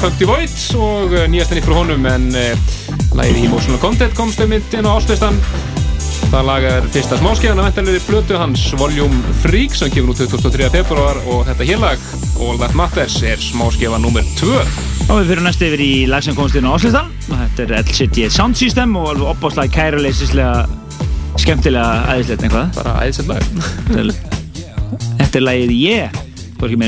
eh, 0.00 0.06
Pumpty 0.06 0.26
Void 0.28 0.52
og 0.80 1.12
eh, 1.12 1.26
nýjast 1.28 1.52
henni 1.52 1.62
frá 1.64 1.74
honum 1.76 2.06
en 2.08 2.30
uh, 2.32 2.76
lagið 3.18 3.44
Emotional 3.44 3.80
Content 3.82 4.14
komst 4.16 4.40
um 4.40 4.48
mynd 4.48 4.76
inn 4.76 4.88
á 4.88 4.96
áslistan 4.96 5.36
það 6.30 6.46
lag 6.46 6.66
er 6.68 6.86
fyrsta 6.94 7.18
smáskeiðan 7.20 7.60
af 7.60 7.68
vendalegri 7.68 8.00
blötu 8.06 8.38
hans 8.40 8.62
Volume 8.80 9.34
Freak 9.42 9.76
sem 9.76 9.92
kemur 9.92 10.14
nú 10.14 10.16
23. 10.16 10.70
februar 10.72 11.20
og 11.26 11.44
þetta 11.48 11.68
hélag 11.68 12.06
All 12.40 12.60
That 12.62 12.76
Matters 12.78 13.18
er 13.26 13.42
smáskeiða 13.42 14.00
nummer 14.00 14.24
2 14.40 14.54
Og 15.10 15.20
við 15.20 15.32
fyrir 15.32 15.44
næstu 15.44 15.68
yfir 15.68 15.84
í 15.84 15.92
lag 16.08 16.24
sem 16.24 16.38
komst 16.38 16.56
inn 16.56 16.70
á 16.70 16.72
Áslistan 16.76 17.12
og 17.28 17.36
þetta 17.44 17.66
er 17.66 17.76
LCD 17.82 18.30
Sound 18.32 18.60
System 18.60 18.96
og 19.00 19.12
alveg 19.12 19.34
opbáslega 19.34 19.74
kæruleysislega 19.76 20.64
skemmtilega 21.40 22.16
æðislegt 22.16 22.48
eitthvað? 22.48 22.74
Bara 22.80 22.96
æðislegt 23.04 23.30
lag. 23.30 24.26
Þetta 25.20 25.40
er 25.40 25.46
lagið 25.46 25.78
Ég 25.80 26.20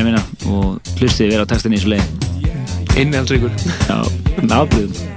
að 0.02 0.10
minna 0.10 0.26
og 0.52 0.93
hlustið 0.98 1.32
vera 1.32 1.48
á 1.48 1.51
textinni 1.51 1.80
í 1.80 1.84
svo 1.84 1.97
leið 1.97 2.22
Innihaldsríkur. 2.97 3.51
Já, 3.89 4.02
náblöðum 4.43 5.11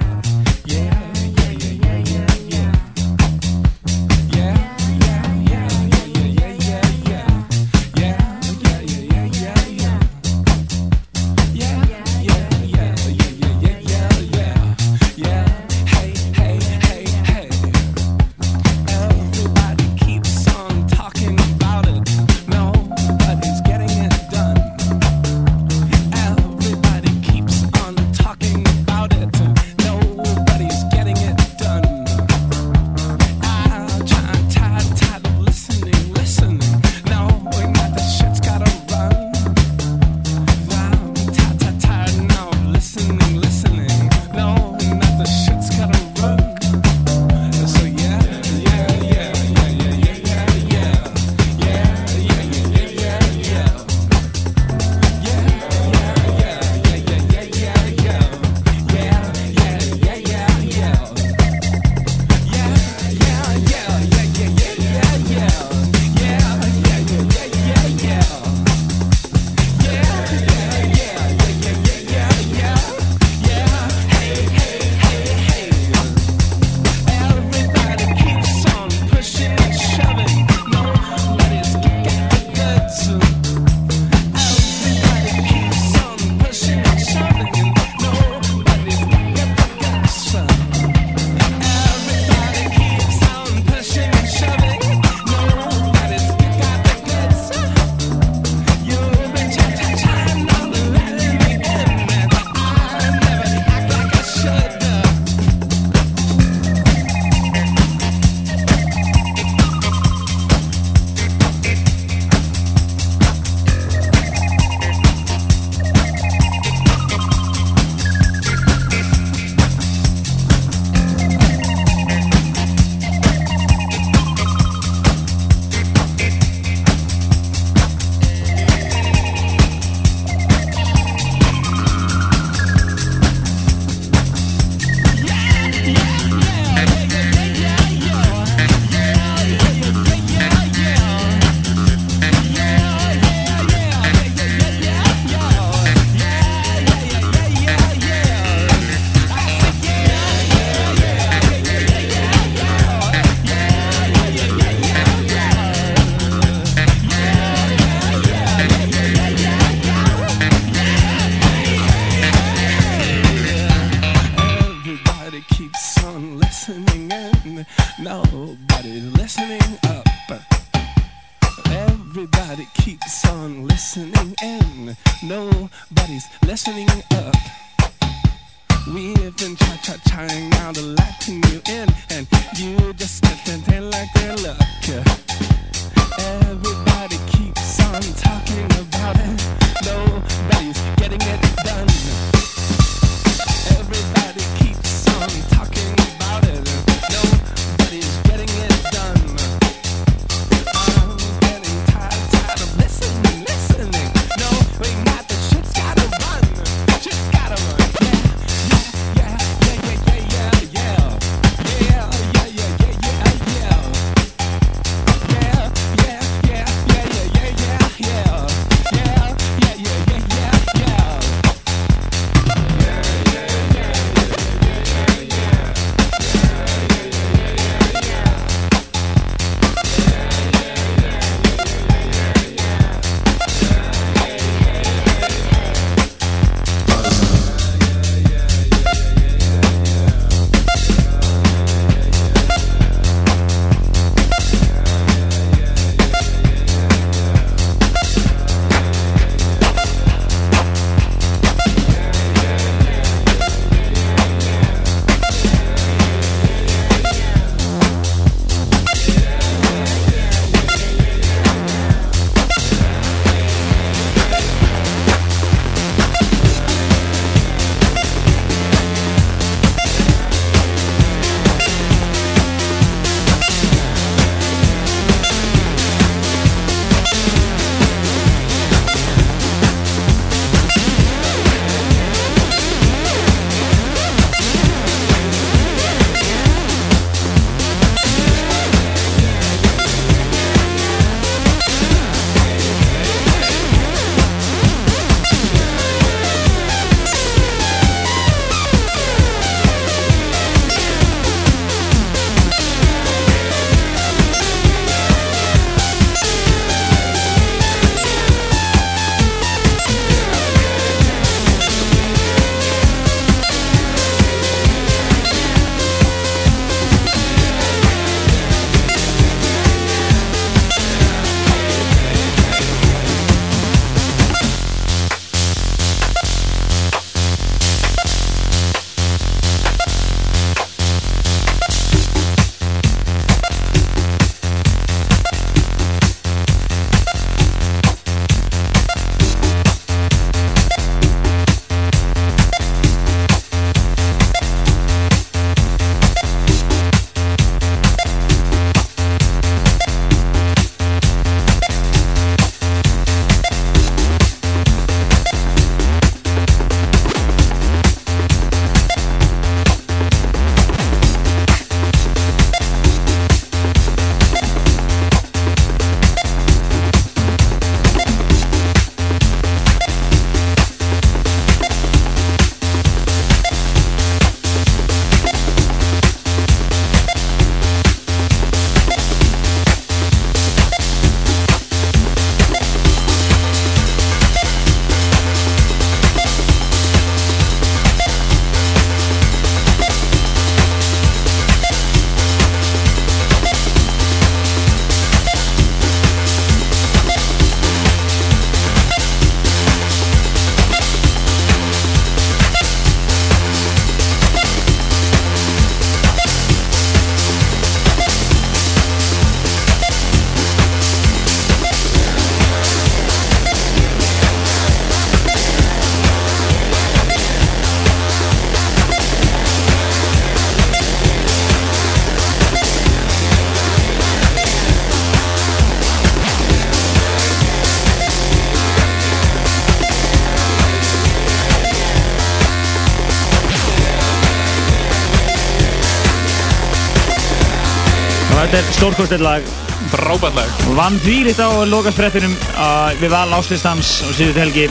Þetta 438.46 438.58
er 438.62 438.74
stórkostir 438.76 439.22
lag. 439.26 439.46
Frábært 439.90 440.36
lag. 440.38 440.58
Vann 440.76 441.00
þvílitt 441.02 441.40
á 441.42 441.66
lokasprettinum 441.66 442.30
uh, 442.54 442.92
við 443.00 443.10
val 443.10 443.32
áslistans 443.34 443.88
og 444.06 444.12
síðuð 444.14 444.36
helgi. 444.38 444.66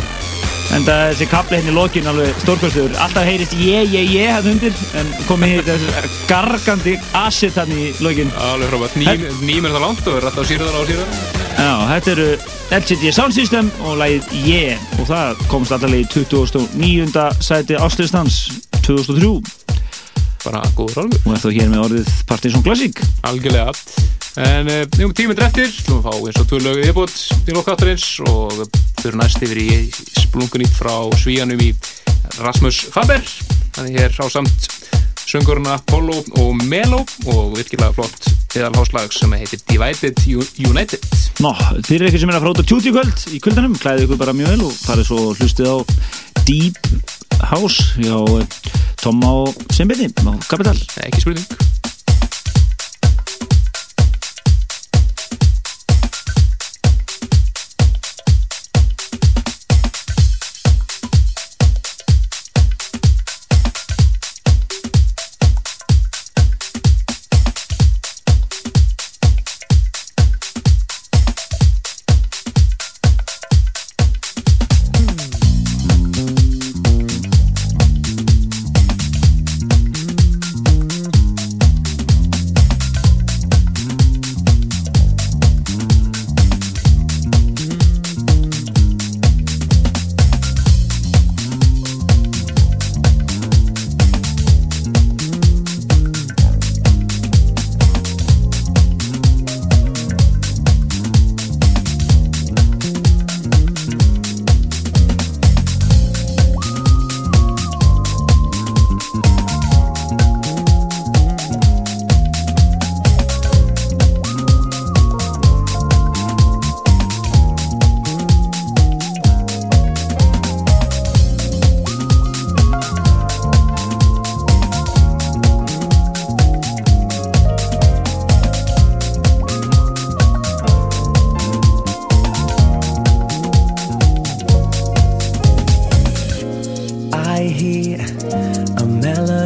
En 0.72 0.86
það 0.88 1.02
þessi 1.10 1.26
kapli 1.28 1.58
hérna 1.60 1.74
í 1.74 1.76
lokin 1.76 2.08
alveg 2.08 2.40
stórkostur. 2.40 2.96
Alltaf 3.04 3.28
heyrist 3.28 3.52
ég, 3.60 3.92
ég, 3.92 4.14
ég 4.16 4.32
hann 4.32 4.48
undir 4.54 4.80
en 4.96 5.12
komið 5.28 5.58
hér 5.58 5.68
þessi 5.68 6.14
gargandi 6.30 6.94
acid 7.20 7.60
hann 7.60 7.74
í 7.76 7.90
lokin. 8.00 8.32
Alveg 8.46 8.72
frábært. 8.72 8.96
Ným 9.02 9.28
ným 9.42 9.68
er 9.68 9.76
það 9.76 9.86
langt 9.90 10.08
og 10.08 10.22
er 10.22 10.30
alltaf 10.32 10.48
sýrðan 10.48 10.80
á 10.80 10.84
sýrðan 10.88 11.20
Já, 11.60 11.74
þetta 11.92 12.16
eru 12.16 12.30
LCD 12.80 13.14
Sound 13.20 13.36
System 13.36 13.74
og 13.84 14.00
lagið 14.00 14.32
Ég 14.48 14.90
og 15.02 15.12
það 15.12 15.46
komst 15.52 15.76
allavega 15.76 16.08
í 16.08 16.10
29. 16.16 17.28
sæti 17.44 17.76
áslistans 17.76 18.40
2003 18.88 19.36
Bara 20.48 20.64
góður 20.80 21.06
alveg 21.06 21.28
og 21.28 21.36
er 21.36 21.44
þá 21.44 21.50
hér 21.60 21.72
með 21.76 21.88
orðið 21.90 22.18
Partisan 22.32 22.64
Classic 22.64 23.05
Algjörlega 23.26 23.72
En 24.36 24.68
um 25.00 25.14
tíminn 25.16 25.40
eftir, 25.40 25.70
slúum 25.72 26.02
við 26.04 26.08
fá 26.10 26.16
eins 26.28 26.40
og 26.42 26.48
tvö 26.50 26.58
lög 26.60 26.80
viðbútt 26.82 27.48
í 27.48 27.54
lokkáttarins 27.56 28.08
og 28.28 28.66
fyrir 29.00 29.16
næst 29.16 29.44
yfir 29.46 29.62
í 29.62 29.68
splungunýtt 30.20 30.76
frá 30.76 30.92
svíjanum 31.22 31.62
í 31.64 31.70
Rasmus 32.44 32.82
Faber. 32.92 33.24
Þannig 33.78 33.96
hér 33.96 34.18
á 34.20 34.28
samt 34.28 34.68
sönguruna 35.24 35.78
Polo 35.88 36.18
og 36.42 36.66
Melo 36.68 37.00
og 37.32 37.56
virkilega 37.56 37.94
flott 37.96 38.28
eðalháslag 38.56 39.16
sem 39.16 39.32
heitir 39.40 39.64
Divided 39.72 40.20
United. 40.60 41.08
Nó, 41.40 41.54
fyrir 41.88 42.10
ykkur 42.10 42.26
sem 42.26 42.34
er 42.34 42.40
að 42.42 42.60
á 42.60 42.64
tjúti 42.68 42.92
kvöld 42.92 43.24
í 43.32 43.40
kvöldanum, 43.40 43.78
klæðið 43.80 44.10
ykkur 44.10 44.20
bara 44.20 44.36
mjög 44.36 44.52
vel 44.52 44.68
og 44.68 44.76
farið 44.82 45.10
svo 45.14 45.30
hlustið 45.40 45.72
á 45.72 45.78
Deep 46.44 46.92
House 47.54 47.88
hjá 48.02 48.20
eh, 48.20 48.60
Tomma 49.00 49.32
og 49.46 49.64
Simbiti 49.72 50.12
á 50.12 50.36
Capital. 50.44 50.76
Ekki 51.08 51.24
spurning. 51.24 51.75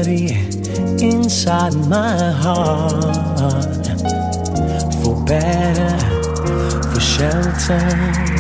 Inside 0.10 1.76
my 1.88 2.32
heart 2.32 3.86
for 5.04 5.24
better, 5.26 5.98
for 6.92 7.00
shelter. 7.00 8.39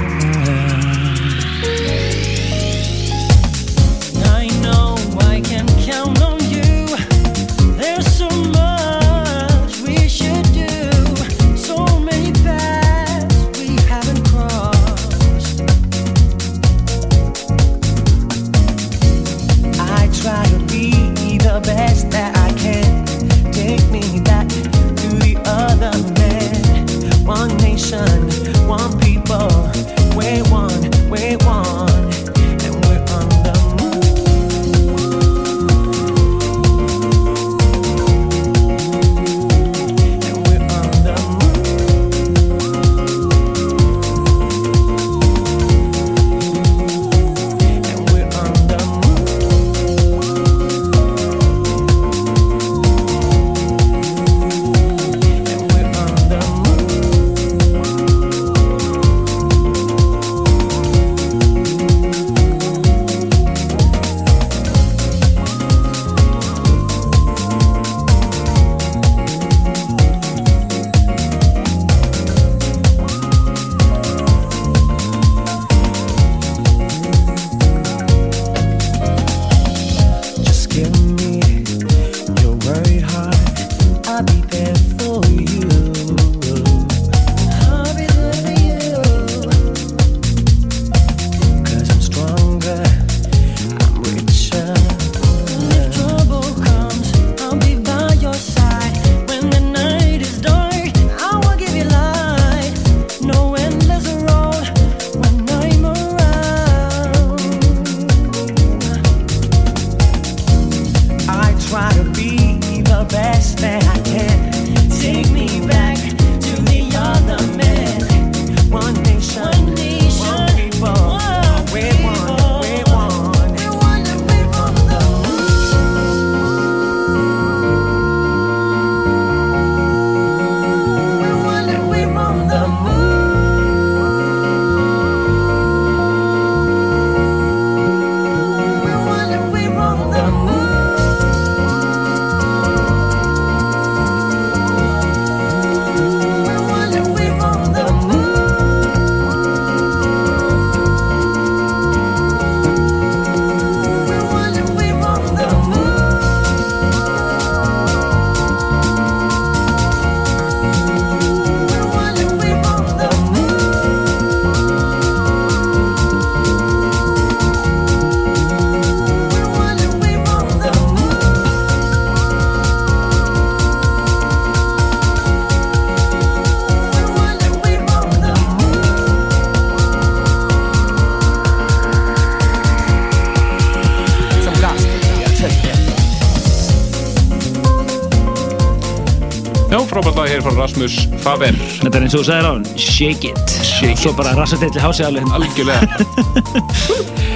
Þetta 191.80 191.96
er 191.96 192.04
eins 192.06 192.16
og 192.18 192.20
þú 192.20 192.28
sagðir 192.28 192.46
á 192.46 192.52
hann, 192.52 192.66
shake 192.76 193.30
it. 193.32 193.54
Shake 193.64 194.00
Svo 194.02 194.12
bara 194.18 194.34
rassatilli 194.36 194.82
hásið 194.84 195.06
alveg. 195.08 195.30
Algjörlega. 195.38 195.86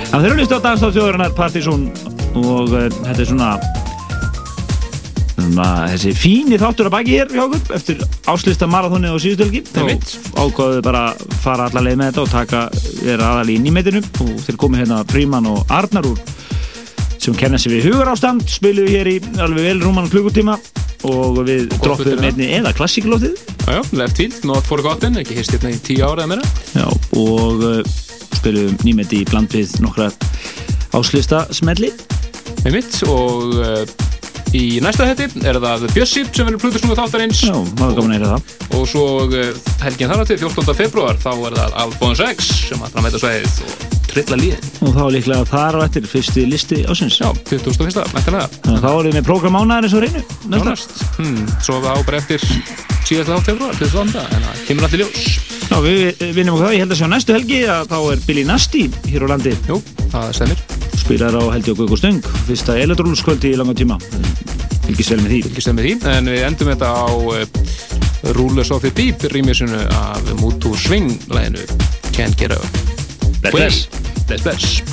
Það 0.09 0.25
þurfum 0.25 0.41
líst 0.41 0.51
á 0.51 0.59
dagstáð 0.65 0.97
þjóðurinnar 0.97 1.31
Partizón 1.37 1.85
og 2.37 2.73
uh, 2.75 2.83
þetta 3.05 3.23
er 3.23 3.29
svona, 3.29 3.47
svona 5.37 5.67
þessi 5.93 6.11
fíni 6.17 6.59
þáttur 6.61 6.89
að 6.89 6.95
baki 6.97 7.15
hér 7.15 7.31
hjá 7.33 7.43
okkur 7.45 7.75
eftir 7.77 8.03
áslista 8.33 8.67
marathóni 8.69 9.09
á 9.09 9.17
síðustölgi 9.21 9.63
Einmitt. 9.79 10.13
ákvaðuðu 10.35 10.83
bara 10.89 11.05
að 11.13 11.23
fara 11.45 11.69
alla 11.69 11.85
leið 11.87 11.99
með 12.01 12.11
þetta 12.11 12.23
og 12.25 12.31
taka 12.33 12.63
vera 12.99 13.31
aðal 13.31 13.55
í 13.55 13.57
nýmetinu. 13.63 14.03
Og 14.27 14.35
þeir 14.43 14.59
komið 14.65 14.83
hérna 14.83 14.99
Fríman 15.13 15.49
og 15.53 15.73
Arnar 15.73 16.11
úr 16.11 16.21
sem 17.23 17.35
kenna 17.39 17.55
sig 17.55 17.71
við 17.77 17.93
hugar 17.93 18.11
ástand 18.11 18.43
spiluðu 18.51 18.91
hér 18.91 19.07
í 19.13 19.17
alveg 19.39 19.71
vel 19.71 19.79
rúman 19.87 20.11
klukkutíma. 20.11 20.59
Og 21.07 21.41
við 21.47 21.71
fyrir 21.83 22.27
einni 22.27 22.53
eða 22.59 22.71
klassíkulótið 22.75 23.39
Já, 23.63 23.79
left 23.95 24.17
field, 24.19 24.39
not 24.43 24.65
forgotten, 24.67 25.15
ekki 25.21 25.37
hist 25.37 25.53
hérna 25.55 25.71
í 25.71 25.77
tíu 25.83 26.03
ára 26.03 26.25
eða 26.25 26.33
meira. 26.33 26.47
Já, 26.75 26.87
og 27.19 27.63
uh, 27.63 27.93
spilum 28.35 28.75
nýmeti 28.83 29.21
í 29.23 29.27
bland 29.29 29.53
við 29.55 29.77
nokkra 29.83 30.09
áslista 30.97 31.45
smelli. 31.55 31.93
Með 32.65 32.75
mitt 32.75 32.97
og 33.07 33.55
uh, 33.63 33.85
í 34.53 34.81
næsta 34.83 35.07
hætti 35.09 35.29
er 35.47 35.61
það 35.63 35.87
Bjössi 35.95 36.25
sem 36.27 36.45
verður 36.49 36.61
plutusnúðu 36.65 36.99
þáttarins. 36.99 37.45
Já, 37.47 37.55
það 37.55 37.85
var 37.85 37.95
gaman 37.97 38.11
að 38.11 38.17
heyra 38.19 38.33
það. 38.35 38.53
Og 38.77 38.85
svo 38.91 39.07
uh, 39.29 39.65
helgin 39.87 40.11
þar 40.11 40.21
á 40.21 40.25
til 40.27 40.39
14. 40.43 40.77
februar 40.83 41.19
þá 41.23 41.31
er 41.33 41.57
það 41.61 41.75
Alphonse 41.85 42.29
X 42.35 42.53
sem 42.67 42.83
að 42.83 42.95
framæta 42.97 43.23
sveið 43.23 43.59
og 43.63 43.89
trilla 44.13 44.37
líðin. 44.43 44.71
Og 44.83 44.93
þá 44.93 45.03
líklega 45.15 45.47
þar 45.49 45.79
á 45.79 45.85
eftir 45.87 46.09
fyrsti 46.11 46.43
listi 46.51 46.83
ásins 46.85 47.15
Já, 47.17 47.31
21. 47.49 48.03
mættilega 48.13 48.45
Þannig 48.59 48.75
að 48.75 48.83
þá 48.83 48.89
erum 48.91 49.07
við 49.07 49.17
með 49.17 49.29
prógram 49.31 49.57
ánaðarins 49.63 49.95
á 49.95 49.99
reynu 50.03 50.21
næsta. 50.21 50.51
Nánast. 50.53 50.97
Hmm, 51.17 51.45
Svo 51.63 51.79
það 51.79 51.95
á 51.95 51.99
bara 52.03 52.19
eftir 52.21 52.45
síðast 53.07 53.31
þá 53.31 53.49
februar, 53.49 53.75
22. 53.79 54.23
en 54.23 54.45
það 54.47 54.61
kemur 54.67 54.87
allir 54.87 55.03
ljós. 55.03 55.25
Já, 55.63 55.75
við 55.83 56.23
vinnum 56.35 56.55
okkur 56.55 56.67
það, 56.67 56.75
ég 56.75 56.83
held 56.83 56.95
að 56.95 57.01
sjá 57.01 57.09
næstu 57.11 57.35
helgi 57.35 57.59
að 57.71 57.91
þá 57.91 57.97
er 58.13 58.23
Billy 58.27 58.45
Nasty 58.47 58.85
hér 59.09 59.25
á 59.25 59.27
landi. 59.33 59.53
Jú, 59.69 59.81
það 60.13 60.31
stemir 60.39 60.63
spilar 61.03 61.35
á 61.35 61.43
held 61.51 61.67
ég 61.67 61.75
okkur 61.75 61.99
stöng 61.99 62.31
fyrsta 62.47 62.77
elektróluskvöldi 62.79 63.53
í 63.53 63.59
langa 63.59 63.75
tíma. 63.77 63.99
Fylgist 64.85 65.13
vel 65.13 65.19
með 65.23 65.33
því. 65.33 65.41
Ekki 65.51 65.65
stemmi 65.65 65.85
því, 65.85 65.93
en 66.13 66.31
við 66.31 66.47
endum 66.47 66.71
þetta 66.73 66.93
á 66.95 67.07
uh, 67.11 68.33
Rúles 68.37 68.71
of 68.71 68.83
the 68.85 68.93
Beep 68.95 69.27
rýmisunu 69.33 69.83
af 69.99 70.33
Mutu 70.39 70.75
Swing 70.79 71.11
læginu 71.33 71.67
Can't 72.15 72.39
Get 72.39 72.55
Up. 72.55 72.83
Bless, 73.43 73.87
Bless, 74.27 74.43
bless 74.43 74.92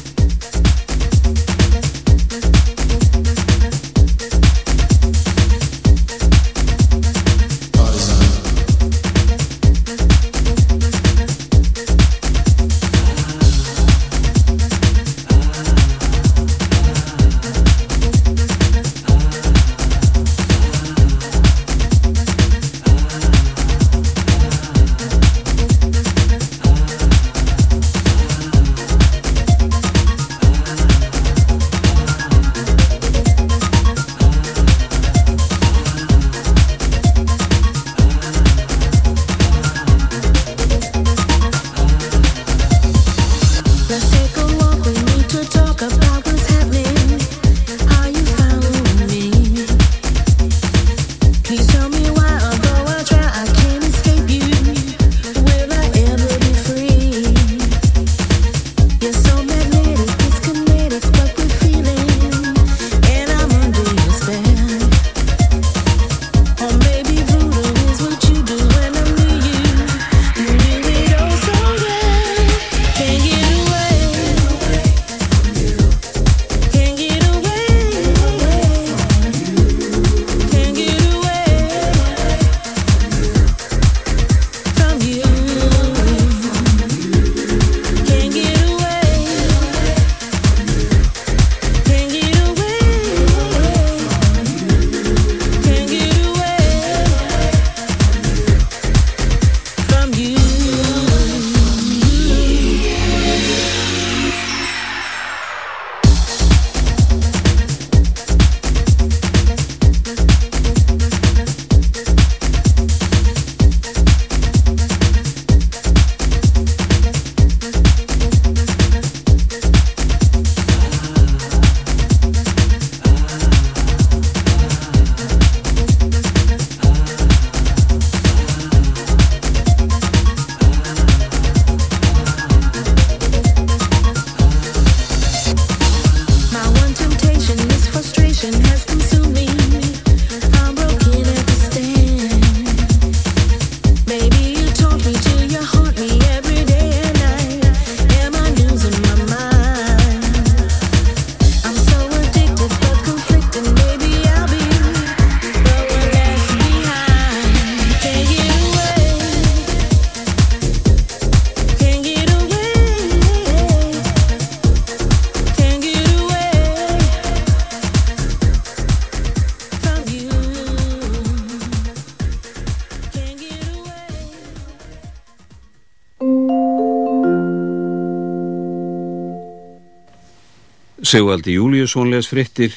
Sigvaldi 181.10 181.56
Júliusson 181.56 182.06
les 182.10 182.28
frittir 182.28 182.70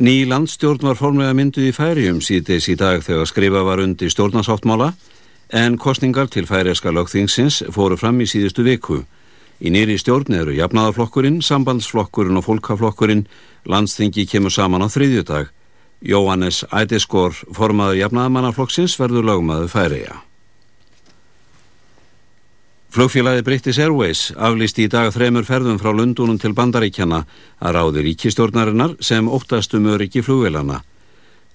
Ný 0.00 0.24
landstjórn 0.24 0.86
var 0.88 0.96
formlega 0.96 1.34
mynduð 1.36 1.66
í 1.68 1.72
færium 1.76 2.22
síðdeis 2.24 2.70
í 2.72 2.78
dag 2.80 3.02
þegar 3.04 3.28
skrifa 3.28 3.60
var 3.66 3.82
undir 3.82 4.08
stjórnarsáttmála 4.08 4.86
en 5.60 5.76
kostningar 5.76 6.30
til 6.32 6.48
færiaska 6.48 6.94
lögþingsins 6.96 7.60
fóru 7.76 7.98
fram 8.00 8.22
í 8.24 8.30
síðustu 8.30 8.64
viku. 8.64 9.02
Í 9.60 9.68
nýri 9.68 9.98
stjórn 10.00 10.32
eru 10.38 10.56
jafnaðarflokkurinn, 10.56 11.42
sambandsflokkurinn 11.44 12.40
og 12.40 12.48
fólkaflokkurinn. 12.48 13.26
Landsþingi 13.68 14.24
kemur 14.32 14.54
saman 14.56 14.86
á 14.86 14.88
þriðjudag. 14.88 15.52
Jóhannes 16.00 16.64
Ædiskor, 16.72 17.36
formaður 17.52 18.00
jafnaðarmannaflokksins, 18.00 18.96
verður 18.96 19.28
lögmaður 19.28 19.74
færiða. 19.76 20.21
Flugfélagið 22.92 23.44
British 23.46 23.80
Airways 23.80 24.20
aflýsti 24.36 24.84
í 24.84 24.88
dag 24.92 25.06
þremur 25.14 25.46
ferðum 25.48 25.78
frá 25.80 25.94
Lundunum 25.96 26.36
til 26.36 26.52
Bandaríkjana 26.52 27.22
að 27.64 27.72
ráði 27.72 28.02
ríkistjórnarinnar 28.04 28.98
sem 29.00 29.30
óttast 29.32 29.72
um 29.78 29.86
öryggi 29.94 30.20
flugvélana. 30.20 30.82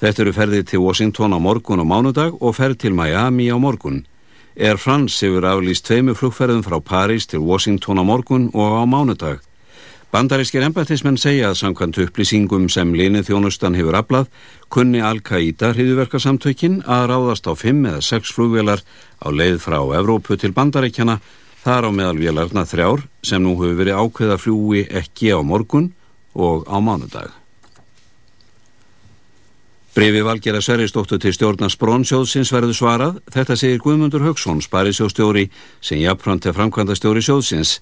Þetta 0.01 0.23
eru 0.23 0.33
ferðið 0.33 0.63
til 0.71 0.81
Washington 0.81 1.37
á 1.37 1.39
morgun 1.39 1.83
og 1.83 1.89
mánudag 1.91 2.41
og 2.41 2.57
ferð 2.57 2.79
til 2.81 2.97
Miami 2.97 3.51
á 3.53 3.57
morgun. 3.61 4.07
Air 4.57 4.81
France 4.81 5.21
hefur 5.21 5.45
aflýst 5.45 5.85
tveimu 5.85 6.17
flugferðum 6.17 6.65
frá 6.65 6.81
París 6.81 7.29
til 7.29 7.45
Washington 7.45 8.01
á 8.01 8.03
morgun 8.03 8.49
og 8.57 8.81
á 8.81 8.83
mánudag. 8.89 9.46
Bandarískir 10.07 10.63
embættismenn 10.63 11.17
segja 11.19 11.49
að 11.49 11.57
samkvæmt 11.59 11.97
upplýsingum 12.05 12.69
sem 12.71 12.93
linið 12.95 13.25
þjónustan 13.27 13.75
hefur 13.75 13.97
aflað 13.99 14.29
kunni 14.71 15.01
Al-Qaida 15.03 15.73
hriðverkasamtökin 15.75 16.77
að 16.87 17.09
ráðast 17.11 17.49
á 17.51 17.53
fimm 17.59 17.83
eða 17.89 18.05
sex 18.07 18.31
flugvelar 18.31 18.85
á 19.19 19.27
leið 19.27 19.59
frá 19.65 19.81
Evrópu 19.99 20.37
til 20.39 20.53
Bandaríkjana 20.55 21.17
þar 21.65 21.89
á 21.89 21.91
meðal 21.91 22.21
vélarna 22.21 22.63
þrjár 22.63 23.03
sem 23.19 23.43
nú 23.43 23.57
hefur 23.59 23.75
verið 23.81 23.99
ákveða 23.99 24.39
fljúi 24.39 24.85
ekki 24.95 25.35
á 25.35 25.43
morgun 25.43 25.91
og 26.39 26.63
á 26.71 26.79
mánudag. 26.79 27.35
Brefi 29.97 30.23
Valgera 30.23 30.61
Sverrisdóttur 30.61 31.19
til 31.19 31.33
stjórnar 31.35 31.73
Sprónsjóðsins 31.73 32.53
verður 32.53 32.75
svarað. 32.77 33.19
Þetta 33.33 33.55
segir 33.57 33.81
Guðmundur 33.81 34.23
Högson, 34.23 34.61
sparisjóðstjóri, 34.61 35.47
sem 35.81 35.99
jafnframt 36.03 36.45
er 36.45 36.53
framkvæmda 36.53 36.95
stjóri 36.95 37.23
sjóðsins. 37.25 37.79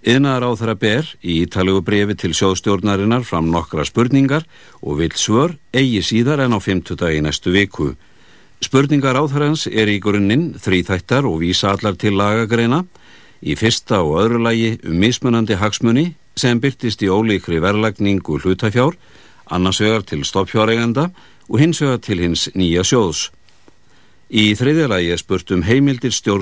Yðnaðar 0.00 0.46
á 0.48 0.50
þeirra 0.56 0.74
ber 0.80 1.08
í 1.20 1.42
ítalegu 1.42 1.82
brefi 1.84 2.14
til 2.16 2.30
sjóðstjórnarinnar 2.32 3.24
fram 3.28 3.50
nokkra 3.52 3.84
spurningar 3.84 4.46
og 4.80 5.02
vill 5.02 5.12
svör 5.12 5.58
eigi 5.76 6.00
síðar 6.00 6.40
en 6.46 6.56
á 6.56 6.58
50 6.58 6.96
dagi 6.96 7.20
næstu 7.20 7.52
viku. 7.52 7.90
Spurningar 8.64 9.18
á 9.20 9.24
þeirrans 9.28 9.66
er 9.68 9.92
í 9.92 9.98
grunninn 10.00 10.54
þrýþættar 10.56 11.28
og 11.28 11.42
vísa 11.42 11.74
allar 11.74 11.98
til 12.00 12.16
lagagreina. 12.16 12.86
Í 13.44 13.56
fyrsta 13.60 14.00
og 14.00 14.16
öðru 14.22 14.40
lagi 14.40 14.70
um 14.88 14.96
mismunandi 14.96 15.60
hagsmunni 15.60 16.14
sem 16.32 16.60
byrtist 16.60 17.04
í 17.04 17.12
ólíkri 17.12 17.60
verlagningu 17.60 18.38
hlutafjár, 18.40 18.96
annars 19.52 19.82
vegar 19.84 20.06
til 20.08 20.24
stoppfjáreiganda 20.24 21.10
og 21.48 21.60
hins 21.60 21.80
vegar 21.84 22.00
til 22.00 22.24
hins 22.24 22.48
nýja 22.56 22.86
sjóðs. 22.88 23.28
Í 24.30 24.54
þriðja 24.54 24.86
lagi 24.86 25.08
er 25.10 25.18
spurt 25.18 25.50
um 25.50 25.64
heimildir 25.66 26.12
stjórn 26.14 26.38